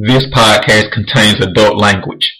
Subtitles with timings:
[0.00, 2.37] This podcast contains adult language.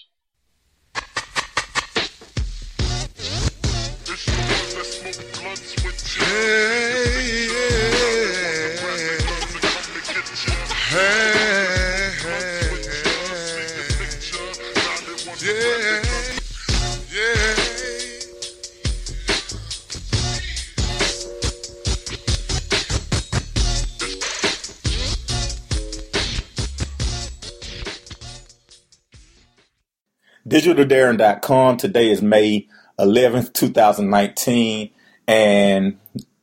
[30.59, 31.77] DigitalDarren.com.
[31.77, 32.67] Today is May
[32.99, 34.89] 11th, 2019.
[35.25, 35.97] And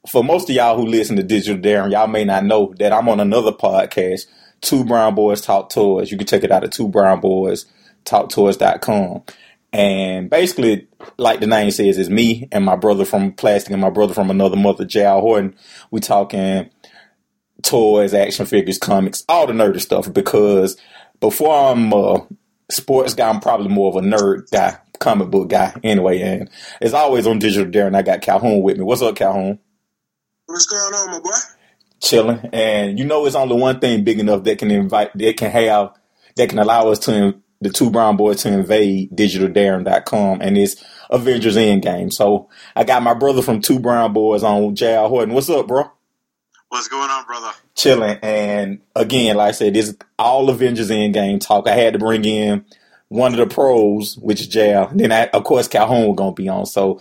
[0.09, 3.11] for most of y'all who listen to Digital Darren, y'all may not know that I'm
[3.11, 4.27] on another podcast,
[4.62, 6.11] Two Brown Boys Talk Toys.
[6.11, 7.66] You can check it out at Two Brown Boys
[8.06, 9.23] Talk Toys.com.
[9.75, 13.91] And basically, like the name says, it's me and my brother from Plastic and my
[13.91, 15.20] brother from another mother, J.R.
[15.20, 15.55] Horton.
[15.91, 16.70] We talking
[17.62, 20.78] toys, action figures, comics, all the nerdy stuff because
[21.20, 22.20] before I'm uh,
[22.70, 23.29] sports guy.
[23.29, 26.20] I'm probably more of a nerd guy, comic book guy anyway.
[26.20, 26.50] And
[26.81, 27.86] it's always on digital.
[27.86, 28.84] And I got Calhoun with me.
[28.84, 29.59] What's up, Calhoun?
[30.47, 31.31] What's going on, my boy?
[32.00, 32.50] Chilling.
[32.53, 35.94] And you know, it's only one thing big enough that can invite, that can have,
[36.37, 41.56] that can allow us to, the two brown boys to invade digitaldarren.com and it's Avengers
[41.56, 42.12] Endgame.
[42.12, 45.34] So I got my brother from Two Brown Boys on JR Horton.
[45.34, 45.91] What's up, bro?
[46.69, 47.53] What's going on, brother?
[47.77, 48.19] chilling.
[48.22, 51.69] And again, like I said, this is all Avengers Endgame talk.
[51.69, 52.64] I had to bring in
[53.09, 54.91] one of the pros, which is Jal.
[54.92, 56.67] Then, I, of course, Calhoun was going to be on.
[56.67, 57.00] So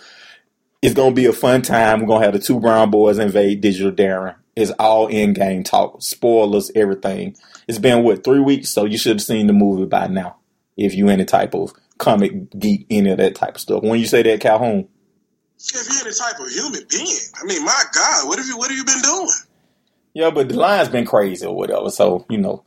[0.82, 2.02] it's going to be a fun time.
[2.02, 4.36] We're going to have the two brown boys invade Digital Darren.
[4.56, 7.36] It's all Endgame talk, spoilers, everything.
[7.68, 8.70] It's been, what, three weeks?
[8.70, 10.38] So you should have seen the movie by now
[10.78, 13.84] if you any type of comic geek, any of that type of stuff.
[13.84, 14.88] When you say that, Calhoun?
[15.58, 18.70] If you're any type of human being, I mean, my God, what have you what
[18.70, 19.30] have you been doing?
[20.16, 21.90] Yeah, but the line's been crazy or whatever.
[21.90, 22.64] So, you know,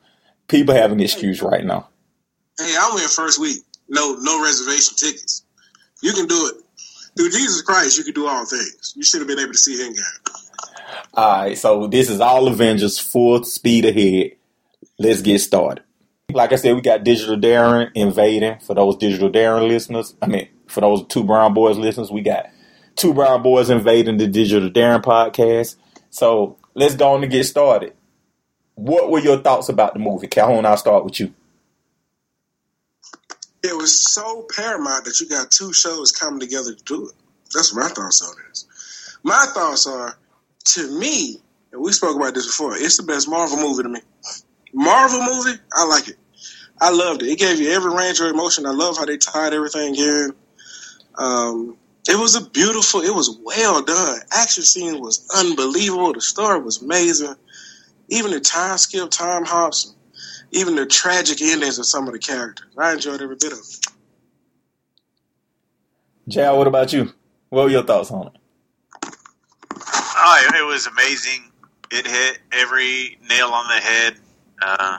[0.49, 1.89] people have an excuse right now.
[2.59, 3.63] Hey, I went first week.
[3.89, 5.45] No, no reservation tickets.
[6.03, 6.63] You can do it.
[7.17, 8.93] Through Jesus Christ, you can do all things.
[8.95, 10.45] You should have been able to see Endgame.
[11.15, 14.33] All right, so this is all Avengers full speed ahead.
[14.99, 15.83] Let's get started.
[16.31, 20.15] Like I said, we got Digital Darren invading for those Digital Darren listeners.
[20.21, 22.51] I mean, for those two Brown Boys listeners, we got
[22.95, 25.77] two Brown Boys invading the Digital Darren podcast.
[26.11, 27.95] So let's go on to get started.
[28.75, 30.29] What were your thoughts about the movie?
[30.29, 31.35] Calhoun, I'll start with you.
[33.63, 37.15] It was so paramount that you got two shows coming together to do it.
[37.53, 39.19] That's my thoughts on this.
[39.25, 40.17] My thoughts are,
[40.67, 41.41] to me,
[41.73, 44.01] and we spoke about this before, it's the best Marvel movie to me.
[44.73, 46.17] Marvel movie, I like it.
[46.81, 47.31] I loved it.
[47.31, 48.67] It gave you every range of emotion.
[48.67, 50.33] I love how they tied everything in.
[51.17, 51.78] Um,
[52.09, 54.21] it was a beautiful, it was well done.
[54.33, 56.15] Action scene was unbelievable.
[56.15, 57.35] The story was amazing.
[58.09, 59.95] Even the time skip, time hops,
[60.51, 62.67] even the tragic endings of some of the characters.
[62.79, 63.87] I enjoyed every bit of it.
[66.29, 67.13] Jal, what about you?
[67.51, 68.33] What were your thoughts on it?
[69.75, 71.51] Oh, it was amazing.
[71.91, 74.17] It hit every nail on the head.
[74.61, 74.99] Uh,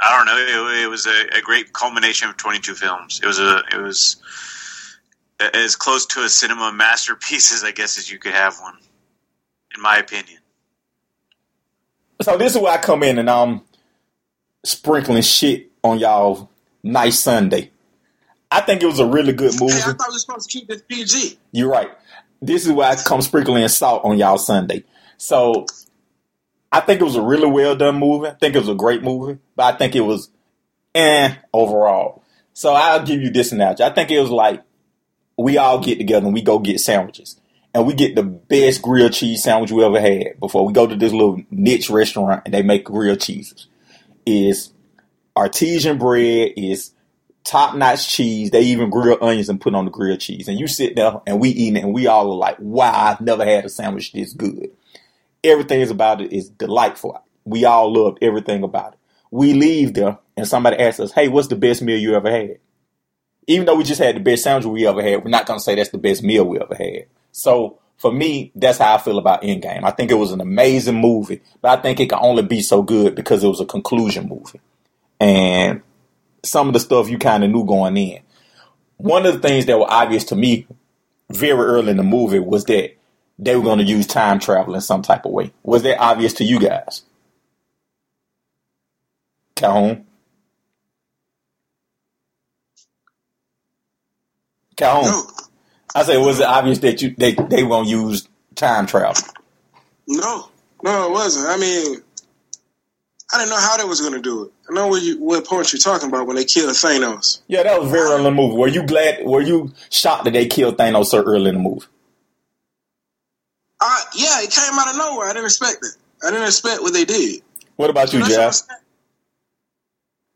[0.00, 0.68] I don't know.
[0.68, 3.20] It, it was a, a, great culmination of 22 films.
[3.22, 3.62] It was a.
[3.72, 4.16] It was
[5.40, 8.76] as close to a cinema masterpiece as I guess as you could have one,
[9.74, 10.38] in my opinion.
[12.22, 13.62] So this is where I come in and I'm
[14.64, 16.50] sprinkling shit on y'all
[16.82, 17.70] nice Sunday.
[18.50, 19.74] I think it was a really good movie.
[19.74, 21.38] Hey, I thought we were supposed to keep this PG.
[21.50, 21.90] You're right.
[22.40, 24.84] This is where I come sprinkling salt on y'all Sunday.
[25.16, 25.66] So
[26.70, 28.28] I think it was a really well done movie.
[28.28, 30.30] I think it was a great movie, but I think it was
[30.94, 32.22] eh overall.
[32.52, 33.82] So I'll give you this analogy.
[33.82, 34.62] I think it was like
[35.36, 37.40] we all get together and we go get sandwiches.
[37.74, 40.94] And we get the best grilled cheese sandwich we ever had before we go to
[40.94, 43.66] this little niche restaurant and they make grilled cheeses.
[44.24, 44.72] Is
[45.36, 46.92] artesian bread, is
[47.42, 48.50] top notch cheese.
[48.50, 50.46] They even grill onions and put on the grilled cheese.
[50.46, 53.20] And you sit there and we eat it and we all are like, wow, I've
[53.20, 54.70] never had a sandwich this good.
[55.42, 57.20] Everything is about it is delightful.
[57.44, 58.98] We all loved everything about it.
[59.30, 62.58] We leave there and somebody asks us, hey, what's the best meal you ever had?
[63.46, 65.64] Even though we just had the best sandwich we ever had, we're not going to
[65.64, 67.06] say that's the best meal we ever had.
[67.32, 69.84] So for me, that's how I feel about Endgame.
[69.84, 72.82] I think it was an amazing movie, but I think it can only be so
[72.82, 74.60] good because it was a conclusion movie.
[75.20, 75.82] And
[76.42, 78.20] some of the stuff you kind of knew going in.
[78.96, 80.66] One of the things that were obvious to me
[81.30, 82.94] very early in the movie was that
[83.38, 85.52] they were going to use time travel in some type of way.
[85.62, 87.02] Was that obvious to you guys?
[89.56, 90.06] Calhoun?
[94.76, 95.10] Calhoun.
[95.10, 95.22] No.
[95.94, 99.22] I said, was it obvious that you they they won't use time travel?
[100.08, 100.48] No,
[100.82, 101.48] no, it wasn't.
[101.48, 102.02] I mean,
[103.32, 104.52] I didn't know how they was going to do it.
[104.68, 107.40] I know what, you, what point you're talking about when they killed Thanos.
[107.48, 108.56] Yeah, that was very early in the movie.
[108.56, 109.24] Were you glad?
[109.24, 111.86] Were you shocked that they killed Thanos so early in the movie?
[113.80, 115.28] Uh, yeah, it came out of nowhere.
[115.28, 115.96] I didn't expect it.
[116.26, 117.42] I didn't expect what they did.
[117.76, 118.60] What about you, That's what I'm Jeff?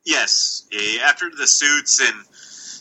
[0.04, 2.24] Yes, yeah, after the suits and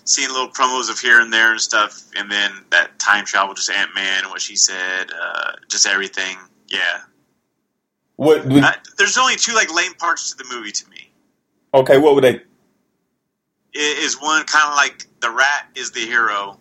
[0.07, 3.69] seeing little promos of here and there and stuff, and then that time travel, just
[3.69, 6.37] Ant Man and what she said, uh, just everything.
[6.69, 7.01] Yeah,
[8.15, 8.51] What?
[8.51, 11.11] Uh, there's only two like lame parts to the movie to me.
[11.73, 12.35] Okay, what were they?
[13.75, 16.57] I- Is one kind of like the rat is the hero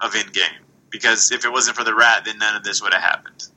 [0.00, 0.58] of Endgame
[0.90, 3.48] because if it wasn't for the rat, then none of this would have happened.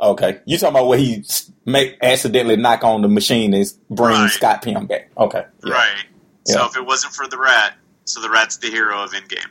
[0.00, 1.24] Okay, you talking about where he
[1.64, 4.30] make accidentally knock on the machine and bring Right.
[4.30, 5.10] Scott Pym back?
[5.16, 5.72] Okay, yeah.
[5.72, 6.04] Right.
[6.44, 7.76] So if it wasn't for the rat,
[8.06, 9.50] so the rat's the hero of Endgame.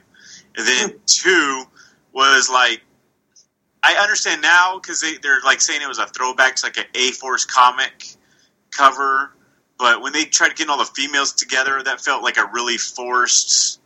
[0.57, 1.63] And then two
[2.13, 2.81] was like,
[3.83, 6.85] I understand now because they, they're like saying it was a throwback to like an
[6.95, 8.05] A Force comic
[8.71, 9.31] cover,
[9.77, 13.79] but when they tried getting all the females together, that felt like a really forced,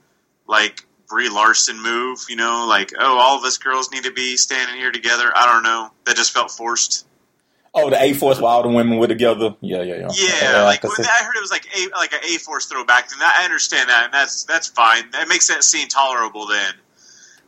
[0.47, 2.25] like Brie Larson move.
[2.29, 5.31] You know, like oh, all of us girls need to be standing here together.
[5.35, 5.89] I don't know.
[6.05, 7.07] That just felt forced.
[7.73, 9.55] Oh, the A Force while all the women were together.
[9.61, 10.09] Yeah, yeah, yeah.
[10.11, 12.37] Yeah, I like can when see- I heard it was like a like an A
[12.37, 15.11] Force throwback, then I understand that, and that's that's fine.
[15.11, 16.73] That makes that scene tolerable then.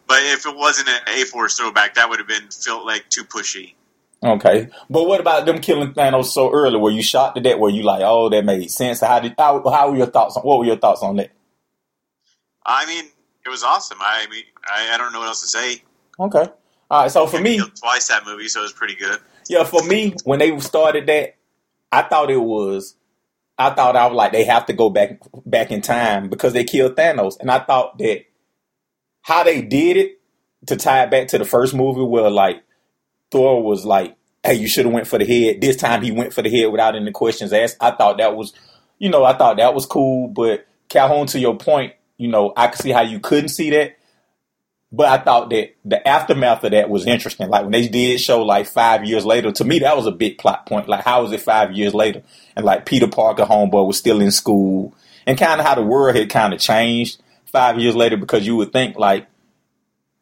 [0.07, 3.23] But if it wasn't an A Force throwback, that would have been felt like too
[3.23, 3.73] pushy.
[4.23, 6.77] Okay, but what about them killing Thanos so early?
[6.77, 7.57] Were you shocked at that?
[7.57, 9.00] Were you like, oh, that made sense?
[9.00, 10.38] How did how, how were your thoughts?
[10.38, 11.31] on What were your thoughts on that?
[12.63, 13.06] I mean,
[13.44, 13.97] it was awesome.
[14.00, 15.81] I mean, I, I don't know what else to say.
[16.19, 16.45] Okay,
[16.91, 17.09] all right.
[17.12, 19.19] So for me, twice that movie, so it was pretty good.
[19.49, 21.35] Yeah, for me, when they started that,
[21.91, 22.95] I thought it was,
[23.57, 26.63] I thought I was like they have to go back back in time because they
[26.63, 28.25] killed Thanos, and I thought that
[29.21, 30.19] how they did it
[30.67, 32.63] to tie it back to the first movie, where like
[33.31, 36.33] Thor was like, "Hey, you should have went for the head." This time he went
[36.33, 37.77] for the head without any questions asked.
[37.81, 38.53] I thought that was,
[38.99, 40.27] you know, I thought that was cool.
[40.29, 43.97] But Calhoun, to your point, you know, I could see how you couldn't see that.
[44.93, 47.47] But I thought that the aftermath of that was interesting.
[47.49, 50.38] Like when they did show like five years later, to me that was a big
[50.38, 50.89] plot point.
[50.89, 52.23] Like how was it five years later?
[52.55, 54.93] And like Peter Parker, homeboy, was still in school,
[55.25, 58.17] and kind of how the world had kind of changed five years later.
[58.17, 59.27] Because you would think like,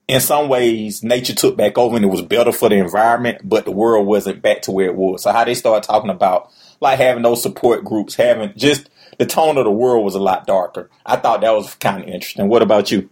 [0.07, 3.65] in some ways, nature took back over and it was better for the environment, but
[3.65, 5.23] the world wasn't back to where it was.
[5.23, 9.57] So how they started talking about like having those support groups, having just the tone
[9.57, 10.89] of the world was a lot darker.
[11.05, 12.47] I thought that was kind of interesting.
[12.47, 13.09] What about you?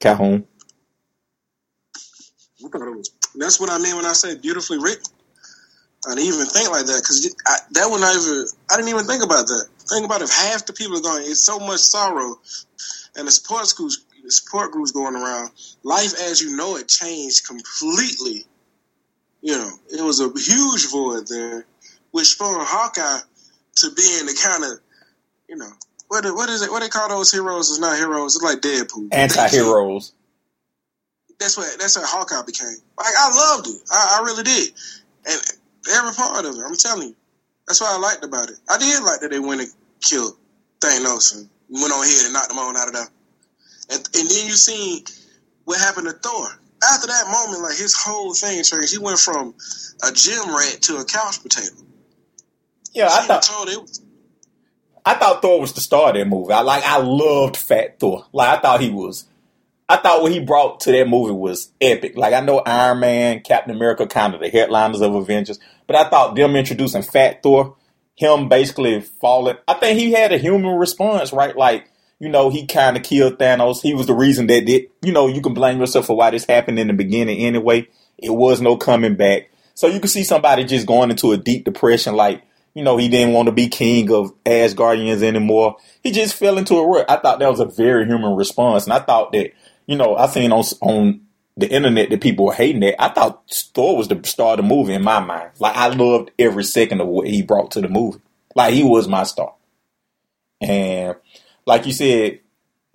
[0.00, 0.46] Calhoun.
[3.36, 5.04] That's what I mean when I say beautifully written.
[6.08, 7.34] I didn't even think like that because
[7.72, 9.66] that one I even I didn't even think about that.
[9.90, 12.40] Think about if half the people are going, it's so much sorrow,
[13.16, 15.50] and the support schools, the support groups going around.
[15.82, 18.46] Life as you know it changed completely.
[19.42, 21.66] You know, it was a huge void there,
[22.12, 23.20] which spurred Hawkeye
[23.76, 24.80] to being the kind of,
[25.48, 25.70] you know,
[26.08, 26.70] what what is it?
[26.70, 27.70] What they call those heroes?
[27.70, 28.36] It's not heroes.
[28.36, 29.08] It's like Deadpool.
[29.12, 30.12] Anti-heroes.
[31.38, 32.76] that's what that's what Hawkeye became.
[32.98, 34.72] Like I loved it, I, I really did,
[35.26, 35.40] and
[35.92, 36.62] every part of it.
[36.64, 37.16] I'm telling you,
[37.66, 38.56] that's what I liked about it.
[38.68, 39.70] I did like that they went and
[40.00, 40.36] killed
[40.80, 43.08] Thanos and went on ahead and knocked them on out of there.
[43.90, 45.04] And, and then you seen
[45.64, 46.48] what happened to Thor.
[46.92, 48.92] After that moment, like his whole thing changed.
[48.92, 49.54] He went from
[50.06, 51.74] a gym rat to a couch potato.
[52.92, 53.98] Yeah, I thought told it,
[55.06, 56.52] I thought Thor was the star of that movie.
[56.52, 58.26] I like I loved Fat Thor.
[58.32, 59.26] Like I thought he was
[59.88, 62.16] I thought what he brought to that movie was epic.
[62.16, 66.10] Like I know Iron Man, Captain America kind of the headliners of Avengers, but I
[66.10, 67.76] thought them introducing Fat Thor,
[68.16, 71.56] him basically falling I think he had a human response, right?
[71.56, 71.88] Like
[72.18, 73.82] you know, he kind of killed Thanos.
[73.82, 74.86] He was the reason that did.
[75.02, 77.86] You know, you can blame yourself for why this happened in the beginning anyway.
[78.18, 79.50] It was no coming back.
[79.74, 82.42] So you can see somebody just going into a deep depression, like
[82.76, 85.76] you know, he didn't want to be king of Asgardians anymore.
[86.02, 87.10] He just fell into a rut.
[87.10, 89.52] I thought that was a very human response, and I thought that
[89.86, 91.22] you know, I seen on on
[91.56, 93.02] the internet that people were hating that.
[93.02, 95.52] I thought Thor was the star of the movie in my mind.
[95.58, 98.20] Like I loved every second of what he brought to the movie.
[98.54, 99.54] Like he was my star.
[100.60, 101.16] And
[101.64, 102.40] like you said,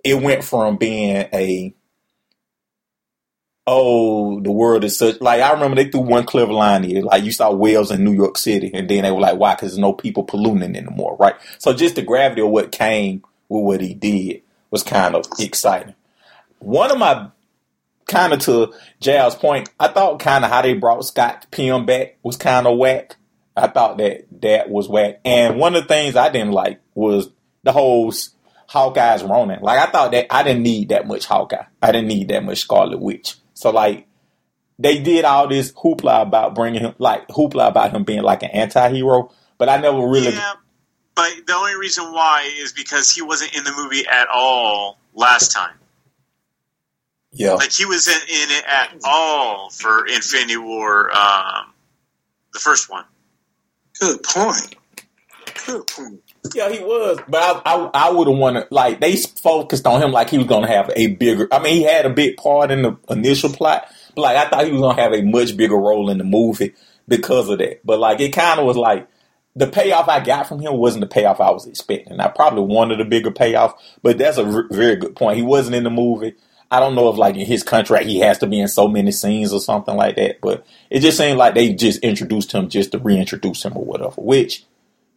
[0.04, 1.74] it went from being a
[3.66, 7.24] oh, the world is such like I remember they threw one clever line here, like
[7.24, 9.54] you saw whales in New York City, and then they were like, why?
[9.54, 11.34] Because there's no people polluting anymore, right?
[11.58, 15.94] So just the gravity of what came with what he did was kind of exciting.
[16.58, 17.28] One of my
[18.06, 22.18] kind of to Jal's point, I thought kind of how they brought Scott Pym back
[22.22, 23.16] was kind of whack.
[23.56, 25.20] I thought that that was whack.
[25.24, 27.30] And one of the things I didn't like was
[27.62, 28.12] the whole
[28.66, 29.60] Hawkeye's Ronin.
[29.60, 31.64] Like I thought that I didn't need that much Hawkeye.
[31.82, 33.36] I didn't need that much Scarlet Witch.
[33.62, 34.08] So like
[34.78, 38.50] they did all this hoopla about bringing him, like hoopla about him being like an
[38.50, 40.32] anti-hero, but I never really.
[40.32, 40.54] Yeah,
[41.14, 45.52] but the only reason why is because he wasn't in the movie at all last
[45.52, 45.76] time.
[47.30, 51.72] Yeah, Like he wasn't in it at all for Infinity War, um,
[52.52, 53.04] the first one.
[54.00, 54.74] Good point.
[55.66, 56.20] Good point.
[56.54, 60.10] Yeah, he was, but I, I, I would have wanted like they focused on him
[60.10, 61.46] like he was gonna have a bigger.
[61.52, 64.64] I mean, he had a big part in the initial plot, but like I thought
[64.64, 66.74] he was gonna have a much bigger role in the movie
[67.06, 67.84] because of that.
[67.84, 69.08] But like it kind of was like
[69.54, 72.18] the payoff I got from him wasn't the payoff I was expecting.
[72.20, 75.36] I probably wanted a bigger payoff, but that's a r- very good point.
[75.36, 76.34] He wasn't in the movie.
[76.72, 79.12] I don't know if like in his contract he has to be in so many
[79.12, 82.92] scenes or something like that, but it just seemed like they just introduced him just
[82.92, 84.14] to reintroduce him or whatever.
[84.16, 84.64] Which,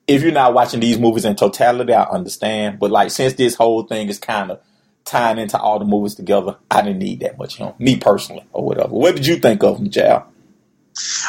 [0.08, 2.80] if you're not watching these movies in totality, I understand.
[2.80, 4.62] But like since this whole thing is kind of
[5.04, 8.66] tying into all the movies together, I didn't need that much him, me personally or
[8.66, 8.94] whatever.
[8.94, 10.32] What did you think of him, Jal?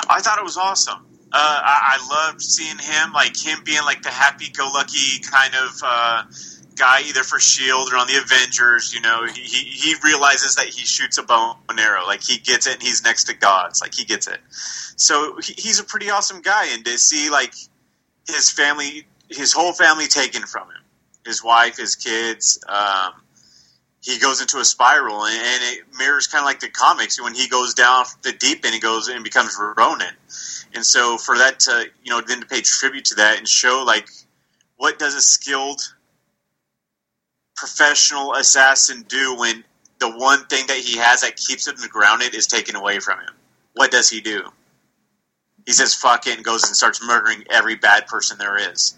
[0.09, 1.06] I thought it was awesome.
[1.33, 6.23] Uh, I, I loved seeing him, like him being like the happy-go-lucky kind of uh,
[6.76, 8.95] guy, either for Shield or on the Avengers.
[8.95, 12.38] You know, he, he he realizes that he shoots a bow and arrow, like he
[12.38, 14.38] gets it, and he's next to gods, like he gets it.
[14.97, 17.54] So he, he's a pretty awesome guy, and to see like
[18.26, 20.83] his family, his whole family taken from him,
[21.25, 22.62] his wife, his kids.
[22.68, 23.12] Um,
[24.00, 27.35] he goes into a spiral, and, and it mirrors kind of like the comics when
[27.35, 30.14] he goes down the deep end, he goes and becomes Ronin.
[30.75, 33.83] And so for that to, you know, then to pay tribute to that and show
[33.87, 34.09] like
[34.76, 35.80] what does a skilled
[37.56, 39.64] professional assassin do when
[39.99, 43.33] the one thing that he has that keeps him grounded is taken away from him?
[43.75, 44.52] What does he do?
[45.66, 48.96] He says fuck it and goes and starts murdering every bad person there is.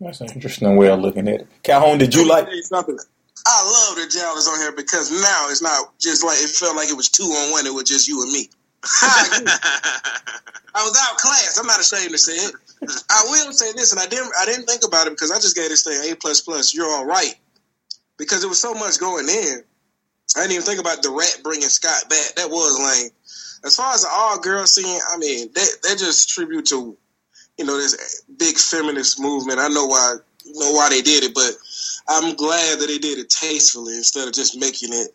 [0.00, 1.48] That's an interesting way of looking at it.
[1.64, 2.46] Calhoun, did you like?
[2.46, 2.98] Tell something.
[3.46, 6.76] I love that Jal is on here because now it's not just like it felt
[6.76, 7.66] like it was two on one.
[7.66, 8.48] It was just you and me.
[8.84, 9.52] I agree.
[10.74, 11.58] I was outclassed.
[11.58, 12.54] I'm not ashamed to say it.
[13.10, 14.30] I will say this, and I didn't.
[14.40, 16.74] I didn't think about it because I just gave this thing A plus plus.
[16.74, 17.34] You're all right
[18.18, 19.62] because there was so much going in.
[20.36, 22.34] I didn't even think about the rat bringing Scott back.
[22.36, 23.10] That was lame.
[23.64, 26.96] As far as all girl scene, I mean, that that just tribute to
[27.56, 29.58] you know this big feminist movement.
[29.58, 31.52] I know why you know why they did it, but
[32.08, 35.08] I'm glad that they did it tastefully instead of just making it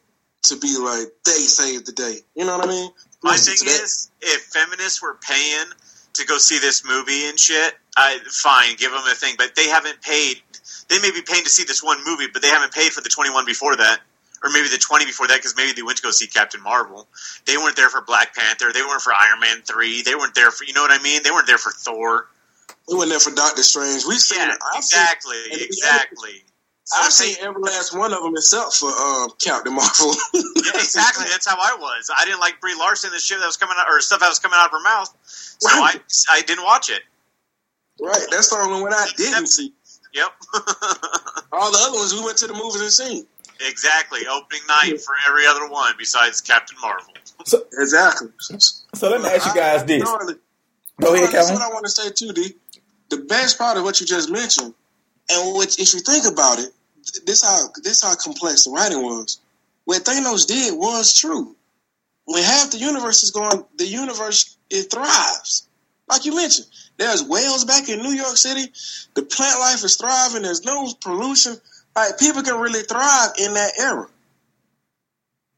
[0.43, 2.17] to be like they saved the day.
[2.35, 2.91] You know what I mean?
[3.23, 5.65] My thing is, if feminists were paying
[6.13, 9.35] to go see this movie and shit, I fine, give them a thing.
[9.38, 10.41] But they haven't paid.
[10.89, 13.09] They may be paying to see this one movie, but they haven't paid for the
[13.09, 14.01] twenty-one before that,
[14.43, 17.07] or maybe the twenty before that, because maybe they went to go see Captain Marvel.
[17.45, 18.71] They weren't there for Black Panther.
[18.73, 20.01] They weren't for Iron Man three.
[20.01, 21.21] They weren't there for you know what I mean.
[21.23, 22.27] They weren't there for Thor.
[22.88, 24.03] we went there for Doctor Strange.
[24.07, 24.59] We seen Yeah, it.
[24.75, 26.31] I've seen- exactly, and to be exactly.
[26.85, 30.13] So I've seen every last one of them except for um, Captain Marvel.
[30.33, 31.25] Yeah, exactly.
[31.31, 32.12] That's how I was.
[32.13, 34.39] I didn't like Brie Larson the shit that was coming out, or stuff that was
[34.39, 35.15] coming out of her mouth.
[35.25, 36.01] So I, Right.
[36.29, 37.01] I didn't watch it.
[38.01, 38.25] right.
[38.31, 39.71] That's the only one I didn't see.
[40.13, 40.27] Yep.
[41.53, 43.25] All the other ones we went to the movies and seen.
[43.62, 44.22] Exactly.
[44.29, 47.13] Opening night for every other one besides Captain Marvel.
[47.77, 48.29] Exactly.
[48.95, 50.03] So let me ask you guys this.
[50.03, 50.39] No, the-
[51.01, 51.53] Go ahead, no, That's Calhoun.
[51.55, 52.55] what I want to say too, D.
[53.10, 54.74] The best part of what you just mentioned,
[55.31, 56.69] and which, if you think about it,
[57.25, 59.39] this how this how complex the writing was.
[59.86, 61.55] What Thanos did was true.
[62.25, 65.67] When half the universe is going, the universe it thrives.
[66.07, 66.67] Like you mentioned,
[66.98, 68.72] there's whales back in New York City.
[69.15, 70.43] The plant life is thriving.
[70.43, 71.55] There's no pollution.
[71.95, 74.07] Like people can really thrive in that era.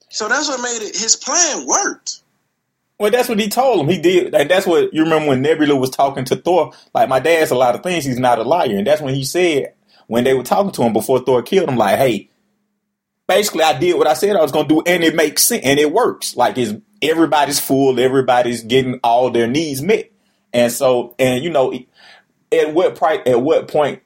[0.09, 0.95] So that's what made it.
[0.95, 2.21] His plan worked.
[2.97, 3.89] Well, that's what he told him.
[3.89, 4.31] He did.
[4.31, 6.71] That's what you remember when Nebula was talking to Thor.
[6.93, 8.05] Like, my dad's a lot of things.
[8.05, 9.73] He's not a liar, and that's when he said
[10.07, 11.75] when they were talking to him before Thor killed him.
[11.75, 12.29] Like, hey,
[13.27, 15.65] basically, I did what I said I was going to do, and it makes sense,
[15.65, 16.37] and it works.
[16.37, 20.09] Like, it's everybody's full, everybody's getting all their needs met,
[20.53, 21.73] and so, and you know,
[22.53, 24.01] at what price, at what point,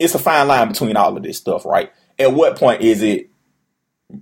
[0.00, 1.92] it's a fine line between all of this stuff, right?
[2.18, 3.28] At what point is it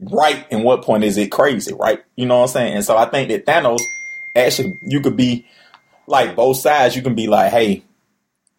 [0.02, 2.02] right, and what point is it crazy, right?
[2.16, 2.75] You know what I'm saying?
[2.75, 3.80] And so, I think that Thanos
[4.37, 5.47] actually you could be
[6.06, 6.97] like both sides.
[6.97, 7.85] You can be like, hey,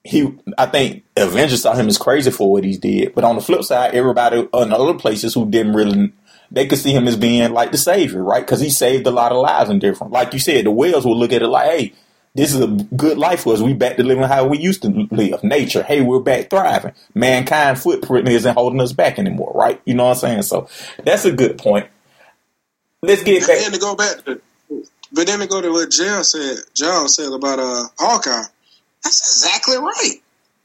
[0.03, 0.33] he.
[0.57, 3.63] I think Avengers saw him as crazy for what he did, but on the flip
[3.63, 6.13] side, everybody in other places who didn't really,
[6.49, 8.45] they could see him as being like the savior, right?
[8.45, 10.13] Because he saved a lot of lives and different.
[10.13, 11.93] Like you said, the whales will look at it like, hey.
[12.35, 13.61] This is a good life for us.
[13.61, 15.43] We back to living how we used to live.
[15.43, 16.93] Nature, hey, we're back thriving.
[17.15, 19.81] Mankind footprint isn't holding us back anymore, right?
[19.85, 20.41] You know what I'm saying?
[20.43, 20.69] So
[21.03, 21.87] that's a good point.
[23.01, 23.59] Let's get back.
[23.59, 24.41] then to go back to,
[25.11, 28.43] but then to go to what John said, John said about uh Hawkeye.
[29.03, 30.15] That's exactly right.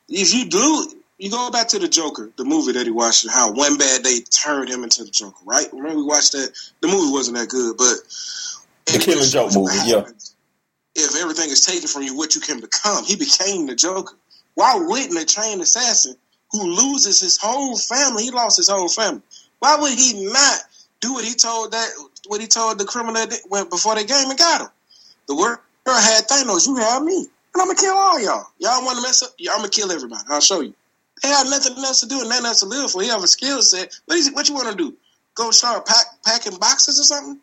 [0.08, 3.32] If you do, you go back to the Joker, the movie that he watched, and
[3.32, 5.38] how one bad day turned him into the Joker.
[5.44, 5.66] Right?
[5.72, 6.52] Remember we watched that?
[6.80, 7.94] The movie wasn't that good, but
[8.86, 10.04] The Killing Joke movie, yeah.
[10.94, 13.04] If everything is taken from you, what you can become.
[13.04, 14.14] He became the Joker.
[14.54, 16.16] Why wouldn't a trained assassin
[16.52, 19.22] who loses his whole family, he lost his whole family.
[19.58, 20.60] Why would he not
[21.00, 21.88] do what he told that
[22.28, 24.68] what he told the criminal that before they game and got him?
[25.26, 27.16] The world had Thanos, you have me.
[27.16, 28.46] And I'm gonna kill all y'all.
[28.58, 29.30] Y'all wanna mess up?
[29.38, 30.22] Yeah, I'm gonna kill everybody.
[30.28, 30.74] I'll show you.
[31.22, 33.02] They have nothing else to do and nothing else to live for.
[33.02, 33.98] He have a skill set.
[34.06, 34.94] What you wanna do?
[35.34, 37.40] Go start pack, packing boxes or something?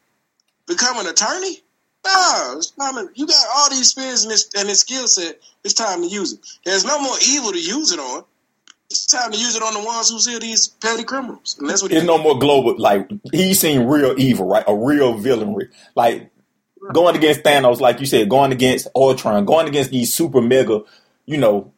[0.68, 1.62] Become an attorney?
[2.06, 5.40] No, it's time to, you got all these skills and this, and this skill set.
[5.64, 6.40] It's time to use it.
[6.66, 8.24] There's no more evil to use it on.
[8.90, 11.56] It's time to use it on the ones who see these petty criminals.
[11.60, 12.78] And that's what it's no more global.
[12.78, 14.66] Like he's seen real evil, right?
[14.68, 15.70] A real villainry.
[15.96, 16.30] Like
[16.92, 20.82] going against Thanos, like you said, going against Ultron, going against these super mega,
[21.26, 21.72] you know,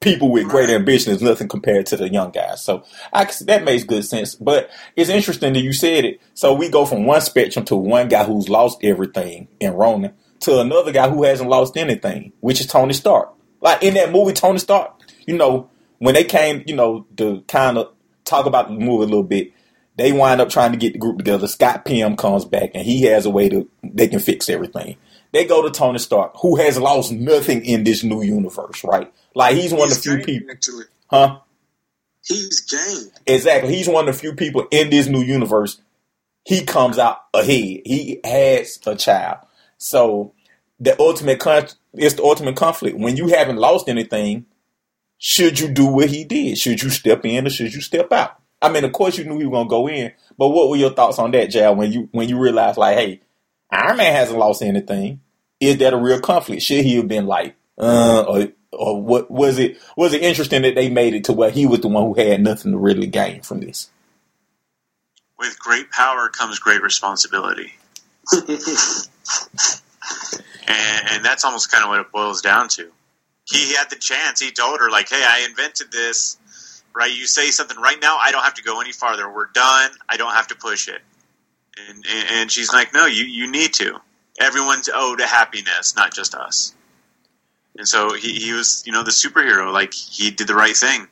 [0.00, 2.62] people with great ambition is nothing compared to the young guys.
[2.62, 4.34] So I, that makes good sense.
[4.34, 6.20] But it's interesting that you said it.
[6.34, 10.60] So we go from one spectrum to one guy who's lost everything in Ronin to
[10.60, 13.32] another guy who hasn't lost anything, which is Tony Stark.
[13.60, 17.78] Like in that movie, Tony Stark, you know, when they came, you know, to kind
[17.78, 17.92] of
[18.24, 19.52] talk about the movie a little bit,
[19.96, 21.48] they wind up trying to get the group together.
[21.48, 24.96] Scott Pym comes back and he has a way to they can fix everything.
[25.36, 29.12] They go to Tony Stark, who has lost nothing in this new universe, right?
[29.34, 30.84] Like he's one he's of the few people, actually.
[31.10, 31.40] huh?
[32.24, 33.10] He's game.
[33.26, 33.76] Exactly.
[33.76, 35.78] He's one of the few people in this new universe.
[36.46, 37.82] He comes out ahead.
[37.84, 39.40] He has a child.
[39.76, 40.32] So
[40.80, 42.96] the ultimate con- it's the ultimate conflict.
[42.96, 44.46] When you haven't lost anything,
[45.18, 46.56] should you do what he did?
[46.56, 48.40] Should you step in or should you step out?
[48.62, 50.94] I mean, of course you knew he was gonna go in, but what were your
[50.94, 51.76] thoughts on that, Jal?
[51.76, 53.20] When you when you realized like, hey,
[53.70, 55.20] Iron Man hasn't lost anything.
[55.60, 56.62] Is that a real conflict?
[56.62, 59.78] Should he have been like, uh, or or what was it?
[59.96, 62.42] Was it interesting that they made it to where he was the one who had
[62.42, 63.90] nothing to really gain from this?
[65.38, 67.72] With great power comes great responsibility,
[68.32, 68.48] and,
[70.68, 72.90] and that's almost kind of what it boils down to
[73.46, 74.40] he had the chance.
[74.40, 77.10] He told her, like, hey, I invented this, right?
[77.10, 79.32] You say something right now, I don't have to go any farther.
[79.32, 79.90] We're done.
[80.08, 81.00] I don't have to push it.
[81.88, 84.00] And, and she's like, no, you, you need to.
[84.40, 86.74] Everyone's owed a happiness, not just us.
[87.78, 89.72] And so he, he was, you know, the superhero.
[89.72, 91.08] Like, he did the right thing.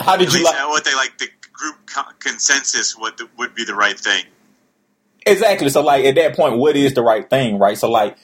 [0.00, 1.76] How did At you like what they like the group
[2.18, 2.96] consensus?
[2.96, 4.24] What the, would be the right thing?
[5.24, 5.68] Exactly.
[5.68, 7.78] So, like at that point, what is the right thing, right?
[7.78, 8.16] So, like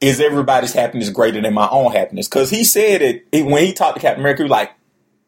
[0.00, 2.28] is everybody's happiness greater than my own happiness?
[2.28, 4.72] Because he said it, it, when he talked to Captain America, like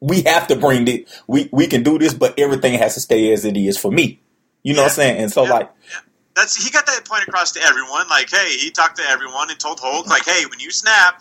[0.00, 1.08] we have to bring it.
[1.26, 4.20] We we can do this, but everything has to stay as it is for me.
[4.62, 4.84] You know yeah.
[4.84, 5.22] what I'm saying?
[5.22, 5.50] And so yeah.
[5.50, 5.70] like.
[5.90, 5.98] Yeah.
[6.38, 8.08] That's he got that point across to everyone.
[8.08, 11.20] Like, hey, he talked to everyone and told Hulk, like, hey, when you snap,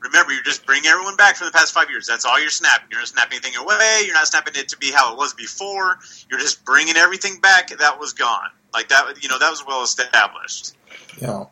[0.00, 2.06] remember you're just bringing everyone back from the past five years.
[2.06, 2.88] That's all you're snapping.
[2.90, 4.04] You're not snapping anything away.
[4.06, 5.98] You're not snapping it to be how it was before.
[6.30, 8.48] You're just bringing everything back that was gone.
[8.72, 10.74] Like that, you know, that was well established.
[11.20, 11.44] Yeah.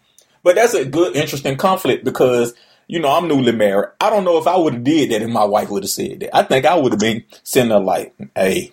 [0.42, 2.54] But that's a good, interesting conflict because
[2.86, 3.90] you know I'm newly married.
[4.00, 6.20] I don't know if I would have did that if my wife would have said
[6.20, 6.34] that.
[6.34, 8.72] I think I would have been sitting there like, "Hey,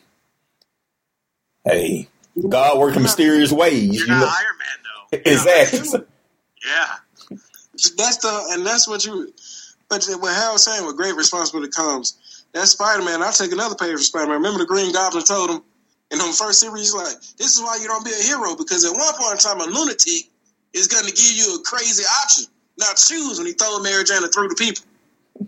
[1.66, 2.08] hey,
[2.48, 4.28] God works in mysterious ways." You're you not know?
[4.28, 5.18] Iron Man though.
[5.32, 6.06] Exactly.
[6.66, 6.96] yeah.
[7.98, 9.34] That's the and that's what you.
[9.90, 12.46] But what Harold's saying, with great responsibility comes.
[12.54, 14.38] That Spider Man, I'll take another page for Spider Man.
[14.38, 15.62] Remember the Green Goblin told him
[16.12, 18.94] in the first series, like, this is why you don't be a hero, because at
[18.94, 20.26] one point in time, a lunatic
[20.74, 22.46] is going to give you a crazy option,
[22.78, 24.84] not choose when he throw Mary Jane through the people.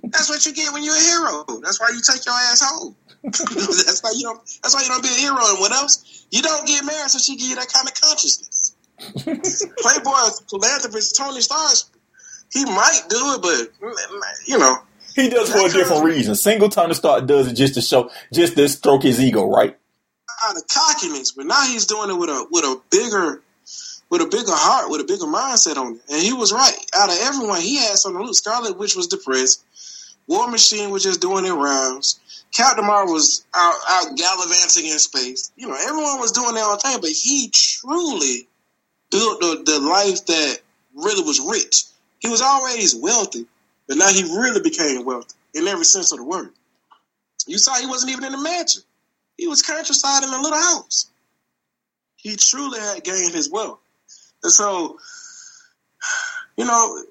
[0.09, 1.45] That's what you get when you're a hero.
[1.61, 2.95] That's why you take your ass home.
[3.23, 4.39] that's why you don't.
[4.63, 5.37] That's why you don't be a hero.
[5.39, 6.25] And what else?
[6.31, 8.75] You don't get married, so she give you that kind of consciousness.
[9.81, 11.75] Playboy philanthropist Tony Stark,
[12.51, 13.95] he might do it, but
[14.47, 14.77] you know,
[15.15, 16.35] he does for a different reason.
[16.35, 19.77] Single Tony Stark does it just to show, just to stroke his ego, right?
[20.47, 23.41] Out of cockiness, but now he's doing it with a with a bigger
[24.09, 26.01] with a bigger heart, with a bigger mindset on it.
[26.09, 26.75] And he was right.
[26.95, 28.37] Out of everyone, he had something to lose.
[28.39, 29.63] Scarlet Witch was depressed.
[30.27, 32.19] War Machine was just doing their rounds.
[32.53, 35.51] Captain Marvel was out, out gallivanting in space.
[35.55, 38.47] You know, everyone was doing their own thing, but he truly
[39.09, 40.59] built the, the life that
[40.95, 41.85] really was rich.
[42.19, 43.45] He was always wealthy,
[43.87, 46.51] but now he really became wealthy in every sense of the word.
[47.47, 48.83] You saw he wasn't even in a mansion.
[49.37, 51.09] He was countryside in a little house.
[52.17, 53.79] He truly had gained his wealth.
[54.43, 54.99] And so,
[56.57, 57.03] you know,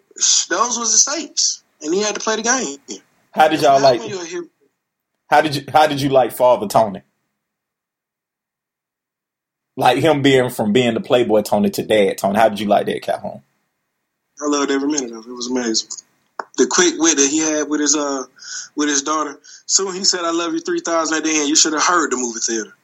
[0.49, 3.01] those was the stakes, and he had to play the game.
[3.33, 4.01] How did y'all like?
[5.29, 7.03] How did you How did you like Father Tony?
[9.77, 12.39] Like him being from being the Playboy Tony to Dad Tony.
[12.39, 13.43] How did you like that, Calhoun?
[14.43, 15.31] I loved every minute of it.
[15.31, 15.89] It was amazing.
[16.57, 18.25] The quick wit that he had with his uh
[18.75, 19.39] with his daughter.
[19.67, 22.11] Soon he said, "I love you three thousand at the end." You should have heard
[22.11, 22.75] the movie theater.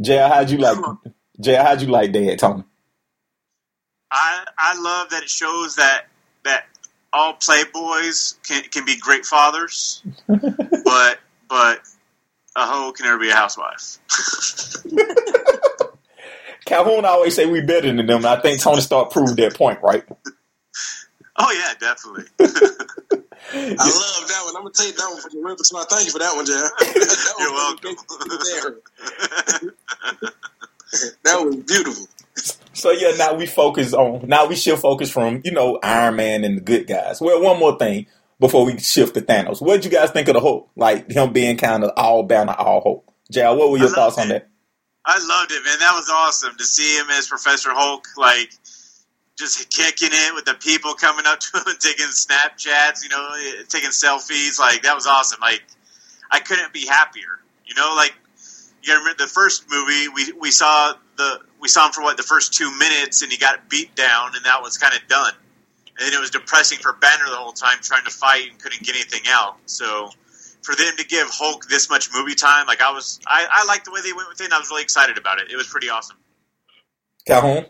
[0.00, 0.78] Jay, how'd you like?
[1.40, 2.64] Jay, how'd you like Dad Tony?
[4.10, 6.11] I I love that it shows that that
[7.12, 11.80] all playboys can can be great fathers, but but
[12.56, 13.98] a hoe can never be a housewife.
[16.64, 18.24] Calhoun always say we better than them.
[18.24, 20.04] I think Tony Stark proved that point, right?
[21.36, 22.24] Oh yeah, definitely.
[23.54, 24.56] I love that one.
[24.56, 25.84] I'm gonna take that one for the repertoire.
[25.84, 26.52] Thank you for that one, Jay.
[26.52, 27.80] That You're was-
[31.24, 32.06] that was beautiful.
[32.82, 36.42] So yeah, now we focus on now we shift focus from, you know, Iron Man
[36.42, 37.20] and the good guys.
[37.20, 38.06] Well, one more thing
[38.40, 39.62] before we shift to Thanos.
[39.62, 40.68] What did you guys think of the Hulk?
[40.74, 43.12] Like him being kind of all banner, all hope.
[43.30, 44.48] Jal, what were your thoughts loved on that?
[45.06, 45.78] I loved it, man.
[45.78, 48.52] That was awesome to see him as Professor Hulk, like
[49.38, 53.30] just kicking it with the people coming up to him taking Snapchats, you know,
[53.68, 54.58] taking selfies.
[54.58, 55.38] Like that was awesome.
[55.40, 55.62] Like
[56.32, 57.38] I couldn't be happier.
[57.64, 58.12] You know, like
[58.82, 62.16] you gotta remember the first movie we we saw the we saw him for what
[62.16, 65.32] the first two minutes and he got beat down and that was kind of done.
[65.96, 68.82] And then it was depressing for Banner the whole time trying to fight and couldn't
[68.82, 69.56] get anything out.
[69.66, 70.10] So
[70.62, 73.84] for them to give Hulk this much movie time, like I was, I, I liked
[73.84, 74.44] the way they went with it.
[74.44, 75.52] and I was really excited about it.
[75.52, 76.16] It was pretty awesome.
[77.26, 77.66] Calhoun?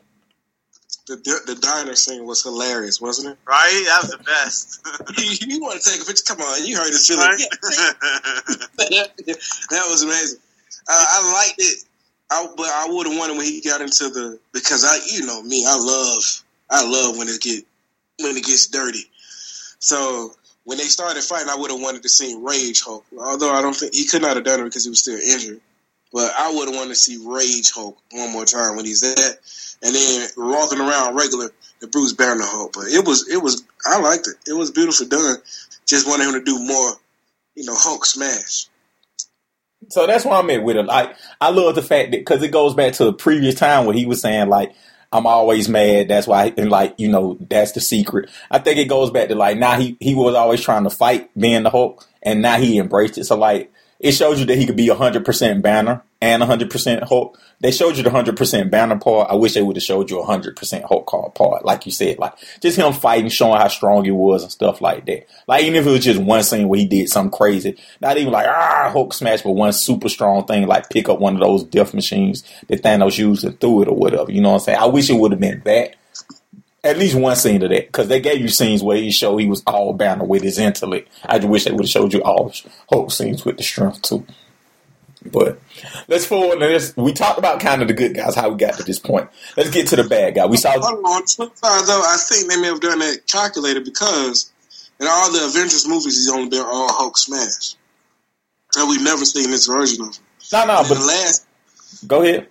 [1.07, 3.39] The, the diner scene was hilarious, wasn't it?
[3.47, 3.83] Right?
[3.87, 4.81] That was the best.
[5.19, 6.23] you, you want to take a picture?
[6.25, 7.29] Come on, you heard this feeling.
[7.29, 7.43] Right?
[9.71, 10.39] That was amazing.
[10.89, 11.85] Uh, I liked it,
[12.33, 15.43] I, but I would have wanted when he got into the because I, you know
[15.43, 17.65] me, I love, I love when it get
[18.21, 19.05] when it gets dirty.
[19.79, 20.33] So
[20.65, 23.05] when they started fighting, I would have wanted to see Rage Hulk.
[23.19, 25.61] Although I don't think he could not have done it because he was still injured.
[26.13, 29.39] But I would have wanted to see Rage Hulk one more time when he's that,
[29.83, 32.73] and then walking around regular the Bruce Banner Hulk.
[32.75, 34.51] But it was, it was, I liked it.
[34.51, 35.37] It was beautiful done.
[35.87, 36.93] Just wanted him to do more,
[37.57, 38.67] you know, Hulk smash.
[39.89, 40.87] So that's why I'm at with it.
[40.87, 43.97] Like I love the fact that because it goes back to the previous time where
[43.97, 44.75] he was saying like
[45.13, 46.09] I'm always mad.
[46.09, 48.31] That's why and like you know that's the secret.
[48.51, 51.31] I think it goes back to like now he he was always trying to fight
[51.39, 53.25] being the Hulk, and now he embraced it.
[53.25, 57.39] So like it shows you that he could be 100% Banner and 100% Hulk.
[57.59, 59.29] They showed you the 100% Banner part.
[59.29, 62.79] I wish they would have showed you 100% Hulk part, like you said, like just
[62.79, 65.27] him fighting, showing how strong he was and stuff like that.
[65.49, 68.33] Like even if it was just one scene where he did something crazy, not even
[68.33, 71.65] like ah Hulk smash, but one super strong thing like pick up one of those
[71.65, 74.31] death machines that Thanos used and threw it or whatever.
[74.31, 74.79] You know what I'm saying?
[74.79, 75.97] I wish it would have been that.
[76.85, 79.47] At least one scene of that, because they gave you scenes where he showed he
[79.47, 81.09] was all Banner with his intellect.
[81.25, 82.53] I just wish they would have showed you all
[82.91, 84.27] Hulk scenes with the strength too.
[85.31, 85.61] But
[86.09, 86.59] let's forward.
[86.59, 89.31] Let's, we talked about kind of the good guys, how we got to this point.
[89.57, 90.47] Let's get to the bad guy.
[90.47, 90.73] We saw.
[90.79, 91.51] Hold on, side
[91.87, 94.51] though, I think they may have done that calculated because
[95.01, 97.75] in all the Avengers movies, he's only been all Hulk smash,
[98.77, 100.23] and we've never seen this version of him.
[100.53, 101.47] No, no, And but the last,
[102.07, 102.49] go ahead.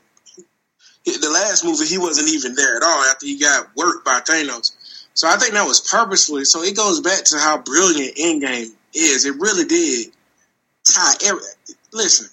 [1.06, 4.76] the last movie, he wasn't even there at all after he got worked by Thanos.
[5.14, 6.46] So I think that was purposefully.
[6.46, 9.26] So it goes back to how brilliant Endgame is.
[9.26, 10.08] It really did
[10.86, 11.42] tie every.
[11.94, 12.28] Listen,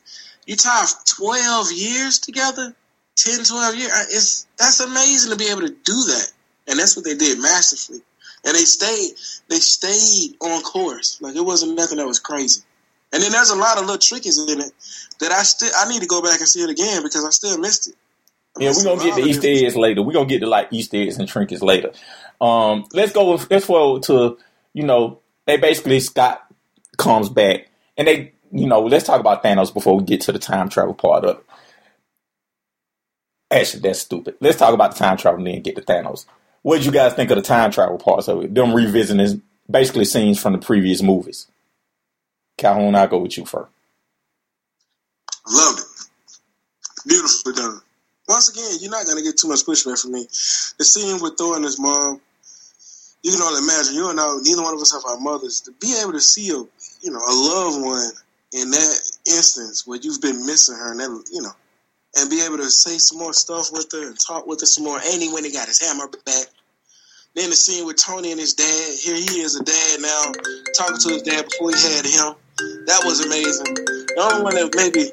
[0.48, 2.74] you tie twelve years together,
[3.16, 3.92] 10, 12 years.
[4.10, 6.32] It's that's amazing to be able to do that,
[6.66, 8.00] and that's what they did masterfully.
[8.44, 9.10] And they stayed,
[9.48, 11.18] they stayed on course.
[11.20, 12.62] Like it wasn't nothing that was crazy.
[13.12, 14.72] And then there's a lot of little trickies in it
[15.20, 17.58] that I still I need to go back and see it again because I still
[17.58, 17.94] missed it.
[18.56, 20.02] I Yeah, missed we're gonna get the Easter eggs later.
[20.02, 21.92] We're gonna get to like Easter eggs and trinkets later.
[22.40, 23.32] Um, let's go.
[23.32, 24.38] With, let's forward to
[24.72, 26.46] you know they basically Scott
[26.96, 30.38] comes back and they you know let's talk about Thanos before we get to the
[30.38, 31.44] time travel part of it.
[33.50, 34.36] Actually, that's stupid.
[34.40, 36.26] Let's talk about the time travel and then get to Thanos.
[36.62, 38.54] What did you guys think of the time travel parts of it?
[38.54, 39.38] Them revisiting is
[39.70, 41.46] basically scenes from the previous movies.
[42.58, 43.70] Calhoun, I'll go with you first.
[45.50, 45.84] Loved it.
[47.06, 47.80] Beautifully done.
[48.28, 50.24] Once again, you're not gonna get too much pushback from me.
[50.24, 52.20] The scene with Thor and his mom,
[53.22, 53.94] you can only imagine.
[53.94, 54.36] You and I.
[54.42, 55.62] Neither one of us have our mothers.
[55.62, 56.58] To be able to see a,
[57.00, 58.10] you know, a loved one
[58.52, 61.52] in that instance where you've been missing her, and then you know,
[62.16, 64.84] and be able to say some more stuff with her and talk with her some
[64.84, 64.98] more.
[64.98, 66.46] And he went and got his hammer back.
[67.34, 68.98] Then the scene with Tony and his dad.
[68.98, 70.32] Here he is, a dad now,
[70.76, 72.34] talking to his dad before he had him.
[72.86, 73.74] That was amazing.
[73.74, 75.12] The only one that maybe,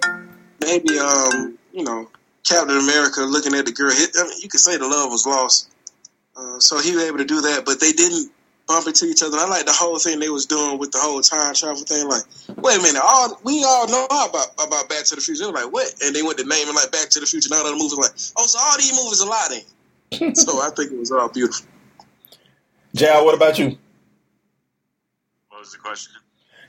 [0.61, 2.09] maybe, um, you know,
[2.43, 3.91] Captain America looking at the girl.
[3.91, 5.69] Hit, I mean, you could say the love was lost.
[6.35, 8.31] Uh, so he was able to do that, but they didn't
[8.67, 9.37] bump into each other.
[9.37, 12.07] I like the whole thing they was doing with the whole time travel thing.
[12.07, 12.23] Like,
[12.57, 15.45] wait a minute, all we all know about about Back to the Future.
[15.45, 15.93] They were like, what?
[16.03, 17.49] And they went to naming like Back to the Future.
[17.49, 20.35] Now the movies like, oh, so all these movies are lying.
[20.35, 21.65] so I think it was all beautiful.
[22.95, 23.77] Jal, what about you?
[25.49, 26.13] What was the question?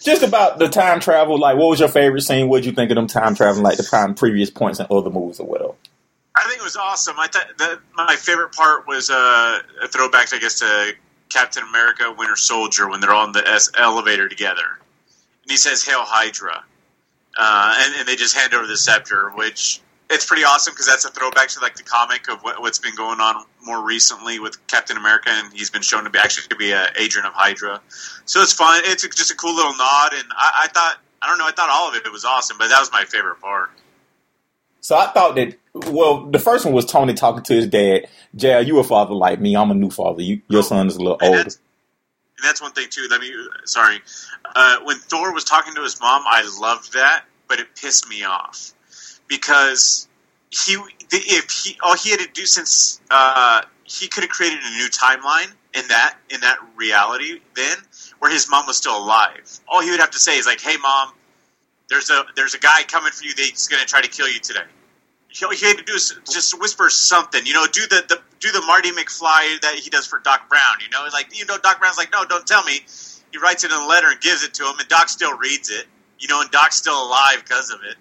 [0.02, 2.48] Just about the time travel, like what was your favorite scene?
[2.48, 5.10] What did you think of them time traveling, like the time previous points in other
[5.10, 5.72] movies or whatever?
[6.34, 7.16] I I think it was awesome.
[7.18, 10.92] I thought that my favorite part was uh, a throwback, I guess, to
[11.28, 14.78] Captain America, Winter Soldier, when they're on the S- elevator together,
[15.42, 16.64] and he says "Hail Hydra,"
[17.38, 21.04] uh, and, and they just hand over the scepter, which it's pretty awesome because that's
[21.04, 24.64] a throwback to like the comic of what, what's been going on more recently with
[24.68, 27.80] Captain America, and he's been shown to be actually to be an agent of Hydra.
[28.24, 28.82] So it's fun.
[28.84, 31.70] It's just a cool little nod, and I, I thought I don't know, I thought
[31.70, 33.70] all of it was awesome, but that was my favorite part.
[34.80, 35.56] So I thought that
[35.88, 38.08] well, the first one was Tony talking to his dad.
[38.36, 39.56] Jay, you a father like me.
[39.56, 40.22] I'm a new father.
[40.22, 41.36] You, your son is a little And older.
[41.36, 41.56] that's,
[42.38, 43.08] and that's one thing too.
[43.10, 43.32] Let me
[43.64, 44.00] sorry.
[44.54, 48.24] Uh, when Thor was talking to his mom, I loved that, but it pissed me
[48.24, 48.72] off
[49.28, 50.08] because
[50.50, 50.76] he
[51.12, 54.88] if he all he had to do since uh, he could have created a new
[54.88, 57.76] timeline in that in that reality then
[58.20, 59.60] where his mom was still alive.
[59.68, 61.12] All he would have to say is like, "Hey, mom,
[61.90, 64.40] there's a there's a guy coming for you that's going to try to kill you
[64.40, 64.60] today."
[65.42, 68.52] All he had to do is just whisper something, you know, do the, the do
[68.52, 71.78] the Marty McFly that he does for Doc Brown, you know, like you know, Doc
[71.78, 72.80] Brown's like, no, don't tell me.
[73.32, 75.68] He writes it in a letter and gives it to him, and Doc still reads
[75.68, 75.86] it,
[76.18, 77.96] you know, and Doc's still alive because of it.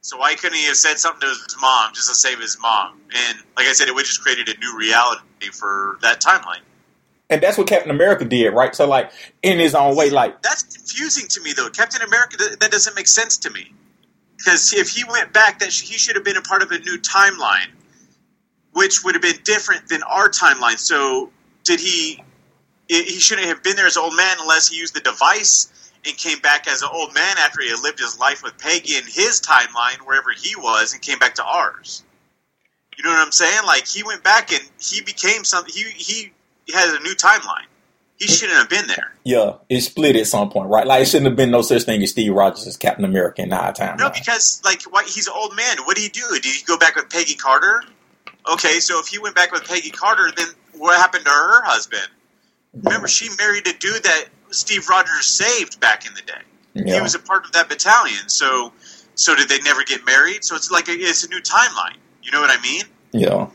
[0.00, 3.00] So why couldn't he have said something to his mom just to save his mom?
[3.14, 6.60] And like I said, it would just created a new reality for that timeline.
[7.28, 8.74] And that's what Captain America did, right?
[8.74, 9.10] So like
[9.42, 11.68] in his own way, like That's confusing to me, though.
[11.70, 13.72] Captain America, th- that doesn't make sense to me.
[14.46, 16.98] Because if he went back, that he should have been a part of a new
[16.98, 17.66] timeline,
[18.74, 20.78] which would have been different than our timeline.
[20.78, 21.32] So
[21.64, 22.22] did he?
[22.86, 26.16] He shouldn't have been there as an old man unless he used the device and
[26.16, 29.02] came back as an old man after he had lived his life with Peggy in
[29.02, 32.04] his timeline, wherever he was, and came back to ours.
[32.96, 33.66] You know what I'm saying?
[33.66, 35.74] Like he went back and he became something.
[35.74, 37.66] He he has a new timeline.
[38.18, 39.12] He shouldn't have been there.
[39.24, 40.86] yeah, it split at some point, right?
[40.86, 43.52] Like it shouldn't have been no such thing as Steve Rogers as Captain America in
[43.52, 43.98] our time.
[43.98, 45.76] No, because like why, he's an old man.
[45.84, 46.22] What did he do?
[46.32, 47.82] Did he go back with Peggy Carter?
[48.50, 50.46] Okay, so if he went back with Peggy Carter, then
[50.78, 52.08] what happened to her husband?
[52.72, 56.92] Remember, she married a dude that Steve Rogers saved back in the day.
[56.94, 58.28] He was a part of that battalion.
[58.28, 58.72] So,
[59.14, 60.44] so did they never get married?
[60.44, 61.96] So it's like a, it's a new timeline.
[62.22, 62.82] You know what I mean?
[63.12, 63.48] Yeah.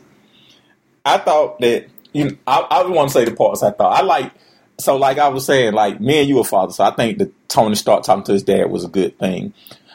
[1.04, 3.98] I thought that you know, I, I want to say the parts I thought.
[3.98, 4.32] I like
[4.82, 7.48] so like I was saying, like me and you are father, so I think that
[7.48, 9.54] Tony Stark talking to his dad was a good thing.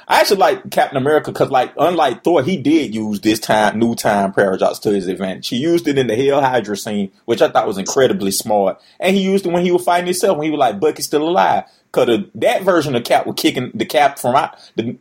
[0.09, 3.93] I actually like Captain America because, like, unlike Thor, he did use this time, new
[3.93, 5.49] time paradox to his advantage.
[5.49, 9.15] He used it in the Hail Hydra scene, which I thought was incredibly smart, and
[9.15, 11.65] he used it when he was fighting himself when he was like, "Bucky's still alive."
[11.91, 14.97] Because that version of Cap was kicking the Cap from out the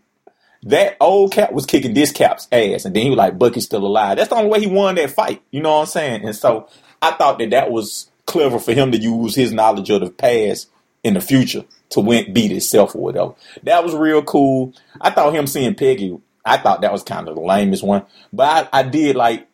[0.67, 3.87] that old Cap was kicking this Cap's ass, and then he was like, Bucky's still
[3.87, 4.17] alive.
[4.17, 5.43] That's the only way he won that fight.
[5.53, 6.25] You know what I'm saying?
[6.25, 6.69] And so
[7.01, 10.69] I thought that that was clever for him to use his knowledge of the past
[11.03, 13.35] in the future to win, beat himself or whatever.
[13.63, 14.75] That was real cool.
[15.01, 18.05] I thought him seeing Peggy, I thought that was kind of the lamest one.
[18.33, 19.47] But I, I did like,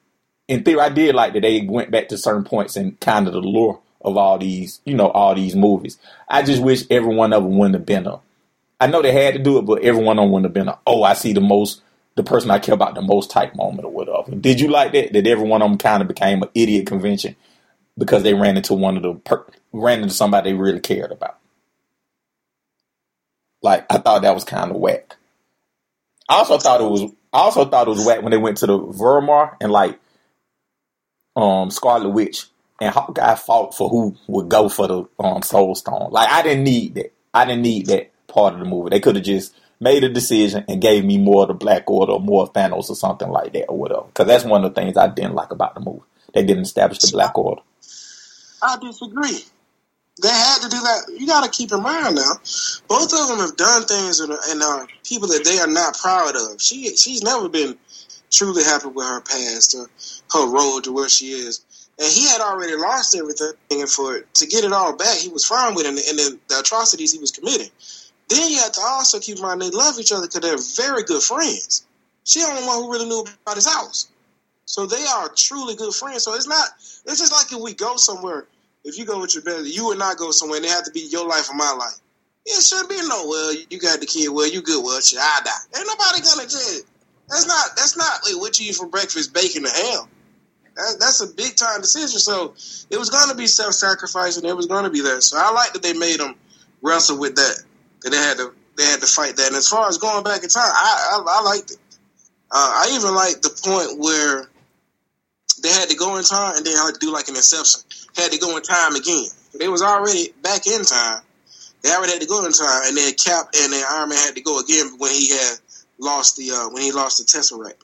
[0.48, 3.34] in theory, I did like that they went back to certain points and kind of
[3.34, 5.98] the lure of all these, you know, all these movies.
[6.28, 8.20] I just wish every one of them wouldn't have been a
[8.82, 11.04] I know they had to do it, but everyone on wouldn't have been a, oh,
[11.04, 11.82] I see the most,
[12.16, 14.34] the person I care about the most type moment or whatever.
[14.34, 15.12] Did you like that?
[15.12, 17.36] That every one of them kind of became an idiot convention
[17.98, 21.38] because they ran into one of the, per, ran into somebody they really cared about.
[23.62, 25.16] Like, I thought that was kind of whack.
[26.28, 27.02] I also thought it was,
[27.32, 29.98] I also thought it was whack when they went to the Vormir and like,
[31.36, 32.46] um, Scarlet Witch
[32.80, 36.10] and Hawkeye fought for who would go for the um, Soul Stone.
[36.10, 37.12] Like, I didn't need that.
[37.32, 38.90] I didn't need that part of the movie.
[38.90, 42.12] They could have just made a decision and gave me more of the Black Order
[42.12, 44.04] or more Thanos or something like that or whatever.
[44.06, 46.04] Because that's one of the things I didn't like about the movie.
[46.34, 47.62] They didn't establish the Black Order.
[48.62, 49.40] I disagree.
[50.22, 51.16] They had to do that.
[51.18, 52.32] You got to keep in mind now.
[52.88, 56.36] Both of them have done things and, and are people that they are not proud
[56.36, 56.62] of.
[56.62, 57.76] She she's never been
[58.30, 59.90] truly happy with her past or
[60.32, 61.64] her road to where she is.
[61.98, 65.46] And he had already lost everything, and for to get it all back, he was
[65.46, 67.68] fine with it, and, and the, the atrocities he was committing.
[68.28, 71.04] Then you have to also keep in mind they love each other because they're very
[71.04, 71.86] good friends.
[72.24, 74.08] She the only one who really knew about his house,
[74.66, 76.24] so they are truly good friends.
[76.24, 76.70] So it's not.
[77.06, 78.46] It's just like if we go somewhere.
[78.84, 80.90] If you go with your brother, you would not go somewhere, and it have to
[80.90, 81.98] be your life or my life.
[82.44, 83.26] It shouldn't be no.
[83.28, 84.28] Well, you got the kid.
[84.28, 84.82] Well, you good.
[84.82, 85.78] Well, shit, I die.
[85.78, 86.82] Ain't nobody gonna judge.
[87.28, 87.76] That's not.
[87.76, 88.20] That's not.
[88.26, 89.32] Wait, what you eat for breakfast?
[89.32, 90.08] Bacon or ham?
[90.74, 92.18] That, that's a big time decision.
[92.18, 92.54] So
[92.90, 94.44] it was to be self sacrificing.
[94.44, 95.22] It was to be that.
[95.22, 96.34] So I like that they made them
[96.82, 97.62] wrestle with that.
[98.02, 99.48] That they had to they had to fight that.
[99.48, 101.78] And as far as going back in time, I I, I liked it.
[102.50, 104.48] Uh, I even liked the point where
[105.62, 107.82] they had to go in time and then had to do like an inception.
[108.16, 109.26] Had to go in time again.
[109.58, 111.22] They was already back in time.
[111.82, 114.36] They already had to go in time, and then Cap and then Iron Man had
[114.36, 115.56] to go again when he had
[115.98, 117.74] lost the uh, when he lost the Tesseract.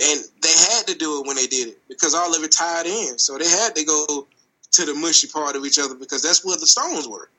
[0.00, 2.86] and they had to do it when they did it because all of it tied
[2.86, 3.18] in.
[3.18, 4.26] So they had to go
[4.72, 7.30] to the mushy part of each other because that's where the stones were.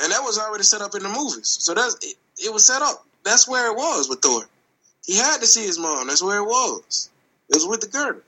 [0.00, 1.58] And that was already set up in the movies.
[1.60, 3.06] So that's it, it was set up.
[3.24, 4.44] That's where it was with Thor.
[5.06, 6.08] He had to see his mom.
[6.08, 7.10] That's where it was.
[7.48, 8.22] It was with the girdle.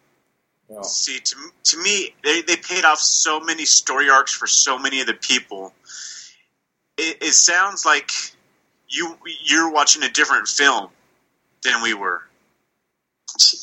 [0.71, 0.83] Yeah.
[0.83, 5.01] See, to, to me, they, they paid off so many story arcs for so many
[5.01, 5.73] of the people.
[6.99, 8.11] It, it sounds like
[8.89, 10.89] you you're watching a different film
[11.65, 12.23] than we were.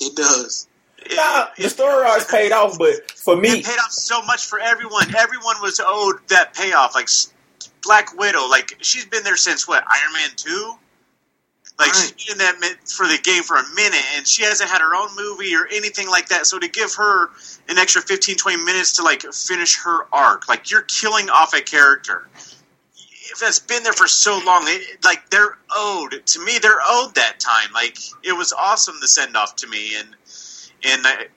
[0.02, 0.68] It does.
[0.68, 0.72] It-
[1.16, 4.60] Nah, the story arcs paid off, but for me, It paid off so much for
[4.60, 5.14] everyone.
[5.16, 6.96] Everyone was owed that payoff.
[6.96, 7.10] Like
[7.84, 10.74] Black Widow, like she's been there since what Iron Man two.
[11.78, 12.14] Like Right.
[12.18, 14.80] she's been in that mi- for the game for a minute, and she hasn't had
[14.82, 16.46] her own movie or anything like that.
[16.48, 17.32] So to give her
[17.68, 21.62] an extra 15, 20 minutes to like finish her arc, like you're killing off a
[21.62, 22.28] character.
[23.28, 26.26] If that's been there for so long, it, like they're owed.
[26.26, 27.74] To me, they're owed that time.
[27.74, 30.08] Like it was awesome the send off to me, and
[30.84, 31.28] and I,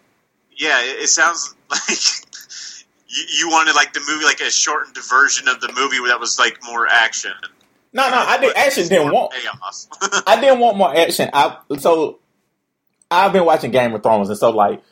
[0.57, 1.99] yeah, it, it sounds like
[3.09, 6.39] you, you wanted like the movie like a shortened version of the movie that was
[6.39, 7.33] like more action.
[7.93, 9.33] No, no, I did, actually didn't want.
[10.27, 11.31] I didn't want more action.
[11.33, 12.19] I so
[13.11, 14.83] I've been watching Game of Thrones, and so like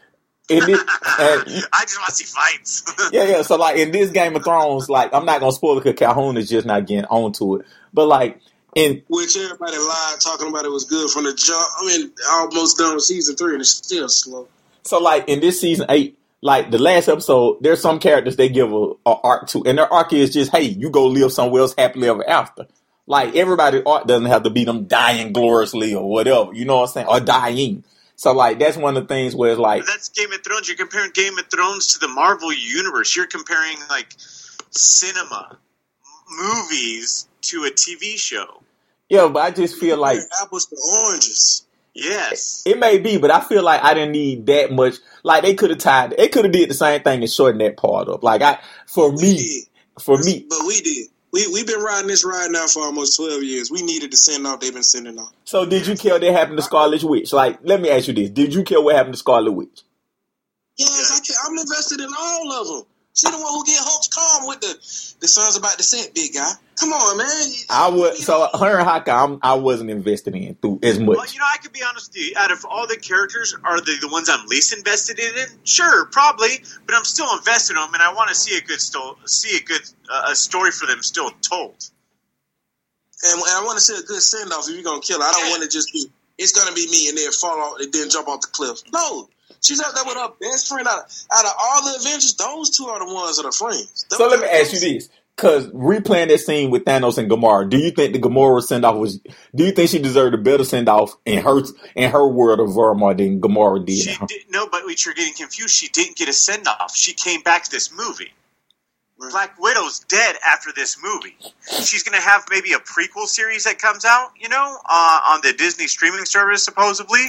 [0.48, 0.78] it did.
[0.78, 3.10] and I just want to see fights.
[3.12, 3.42] yeah, yeah.
[3.42, 6.36] So like in this Game of Thrones, like I'm not gonna spoil it because Calhoun
[6.36, 7.66] is just not getting onto it.
[7.92, 8.40] But like
[8.74, 11.66] in Which everybody lied talking about it was good from the jump.
[11.78, 14.48] I mean, almost done with season three and it's still slow.
[14.84, 18.72] so like in this season eight, like the last episode, there's some characters they give
[18.72, 21.74] a, a arc to, and their arc is just hey, you go live somewhere else
[21.76, 22.66] happily ever after.
[23.06, 26.82] Like everybody art doesn't have to be them dying gloriously or whatever, you know what
[26.88, 27.84] I'm saying, or dying.
[28.16, 30.68] So like that's one of the things where it's like That's Game of Thrones.
[30.68, 33.14] You're comparing Game of Thrones to the Marvel universe.
[33.14, 34.08] You're comparing like
[34.70, 35.58] cinema,
[36.30, 38.62] movies to a TV show.
[39.08, 41.62] yeah, but I just feel like apples to oranges.
[41.94, 42.62] Yes.
[42.66, 44.96] It may be, but I feel like I didn't need that much.
[45.22, 47.76] Like they could have tied, they could have did the same thing and shortened that
[47.76, 48.22] part up.
[48.22, 49.64] Like I, for We me, did.
[50.02, 51.06] for me, But we did.
[51.36, 53.70] We we've been riding this ride now for almost twelve years.
[53.70, 54.60] We needed to send off.
[54.60, 55.34] They've been sending off.
[55.44, 57.30] so did you care what happened to Scarlet Witch?
[57.30, 59.82] Like, let me ask you this: Did you care what happened to Scarlet Witch?
[60.78, 62.86] Yes, I can, I'm invested in all of them.
[63.16, 66.34] She the one who get Hulk's calm with the the sun's about to set, big
[66.34, 66.52] guy.
[66.78, 67.48] Come on, man.
[67.70, 68.14] I would.
[68.14, 71.16] So her and Hawkeye, I'm, I wasn't invested in through as much.
[71.16, 72.34] Well, you know, I could be honest with you.
[72.36, 75.32] Out of all the characters, are they the ones I'm least invested in?
[75.64, 78.82] Sure, probably, but I'm still invested in them, and I want to see a good
[78.82, 79.80] sto- see a good
[80.12, 81.74] uh, a story for them still told.
[83.24, 85.26] And, and I want to see a good send off if you're gonna kill her.
[85.26, 86.04] I don't want to just be.
[86.36, 88.80] It's gonna be me and then fall off and then jump off the cliff.
[88.92, 90.86] No, she's out there with her best friend.
[90.86, 94.06] Out of, out of all the Avengers, those two are the ones that are friends.
[94.10, 97.78] So let me ask you this: Because replaying that scene with Thanos and Gamora, do
[97.78, 99.18] you think the Gamora send off was?
[99.54, 101.62] Do you think she deserved a better send off in her
[101.94, 103.98] in her world of Vormir than Gamora did?
[103.98, 105.74] She did, no, but what you're getting confused.
[105.74, 106.96] She didn't get a send off.
[106.96, 108.32] She came back to this movie.
[109.18, 109.30] Right.
[109.30, 111.36] Black Widow's dead after this movie.
[111.82, 115.40] She's going to have maybe a prequel series that comes out, you know, uh, on
[115.42, 117.20] the Disney streaming service, supposedly.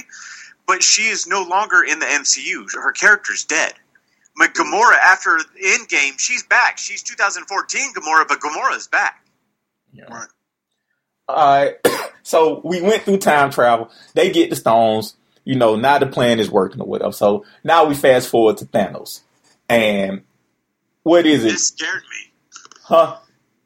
[0.68, 2.72] But she is no longer in the MCU.
[2.74, 3.72] Her character's dead.
[4.36, 6.78] But Gamora, after Endgame, she's back.
[6.78, 9.24] She's 2014 Gamora, but Gamora's back.
[10.08, 10.28] Right.
[11.28, 11.76] Alright,
[12.22, 13.90] so we went through time travel.
[14.14, 15.16] They get the stones.
[15.44, 17.12] You know, now the plan is working or whatever.
[17.12, 19.22] So now we fast forward to Thanos.
[19.68, 20.22] And
[21.02, 21.48] what is it?
[21.48, 22.32] This scared me.
[22.82, 23.18] Huh?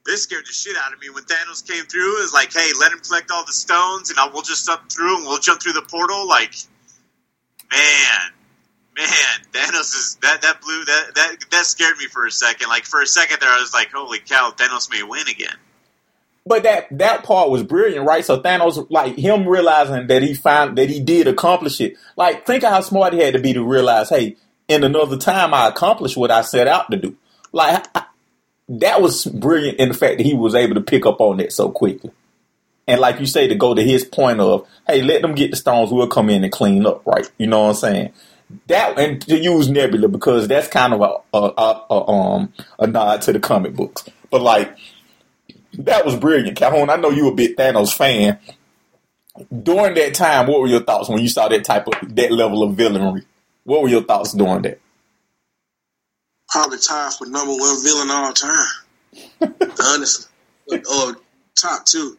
[0.04, 2.18] This scared the shit out of me when Thanos came through.
[2.18, 4.90] It was like, hey, let him collect all the stones, and I, we'll just jump
[4.90, 6.26] through, and we'll jump through the portal.
[6.28, 6.54] Like,
[7.72, 8.32] man,
[8.96, 9.06] man,
[9.52, 12.68] Thanos is that that blew that that that scared me for a second.
[12.68, 15.56] Like for a second there, I was like, holy cow, Thanos may win again.
[16.44, 18.24] But that that part was brilliant, right?
[18.24, 21.96] So Thanos, like him realizing that he found that he did accomplish it.
[22.16, 24.36] Like, think of how smart he had to be to realize, hey,
[24.68, 27.16] in another time, I accomplished what I set out to do.
[27.52, 28.06] Like, I,
[28.68, 31.52] that was brilliant in the fact that he was able to pick up on that
[31.52, 32.10] so quickly.
[32.86, 35.56] And like you say, to go to his point of, hey, let them get the
[35.56, 37.30] stones, we'll come in and clean up, right?
[37.38, 38.12] You know what I'm saying?
[38.66, 42.86] That and to use Nebula because that's kind of a, a, a, a um a
[42.86, 44.04] nod to the comic books.
[44.30, 44.76] But like
[45.78, 46.90] that was brilliant, Calhoun.
[46.90, 48.38] I know you a big Thanos fan.
[49.62, 52.62] During that time, what were your thoughts when you saw that type of that level
[52.62, 53.22] of villainy?
[53.64, 54.80] What were your thoughts during that?
[56.50, 58.66] Probably tied for number one villain all time.
[59.82, 60.30] Honestly,
[60.70, 61.16] or
[61.56, 62.18] top two.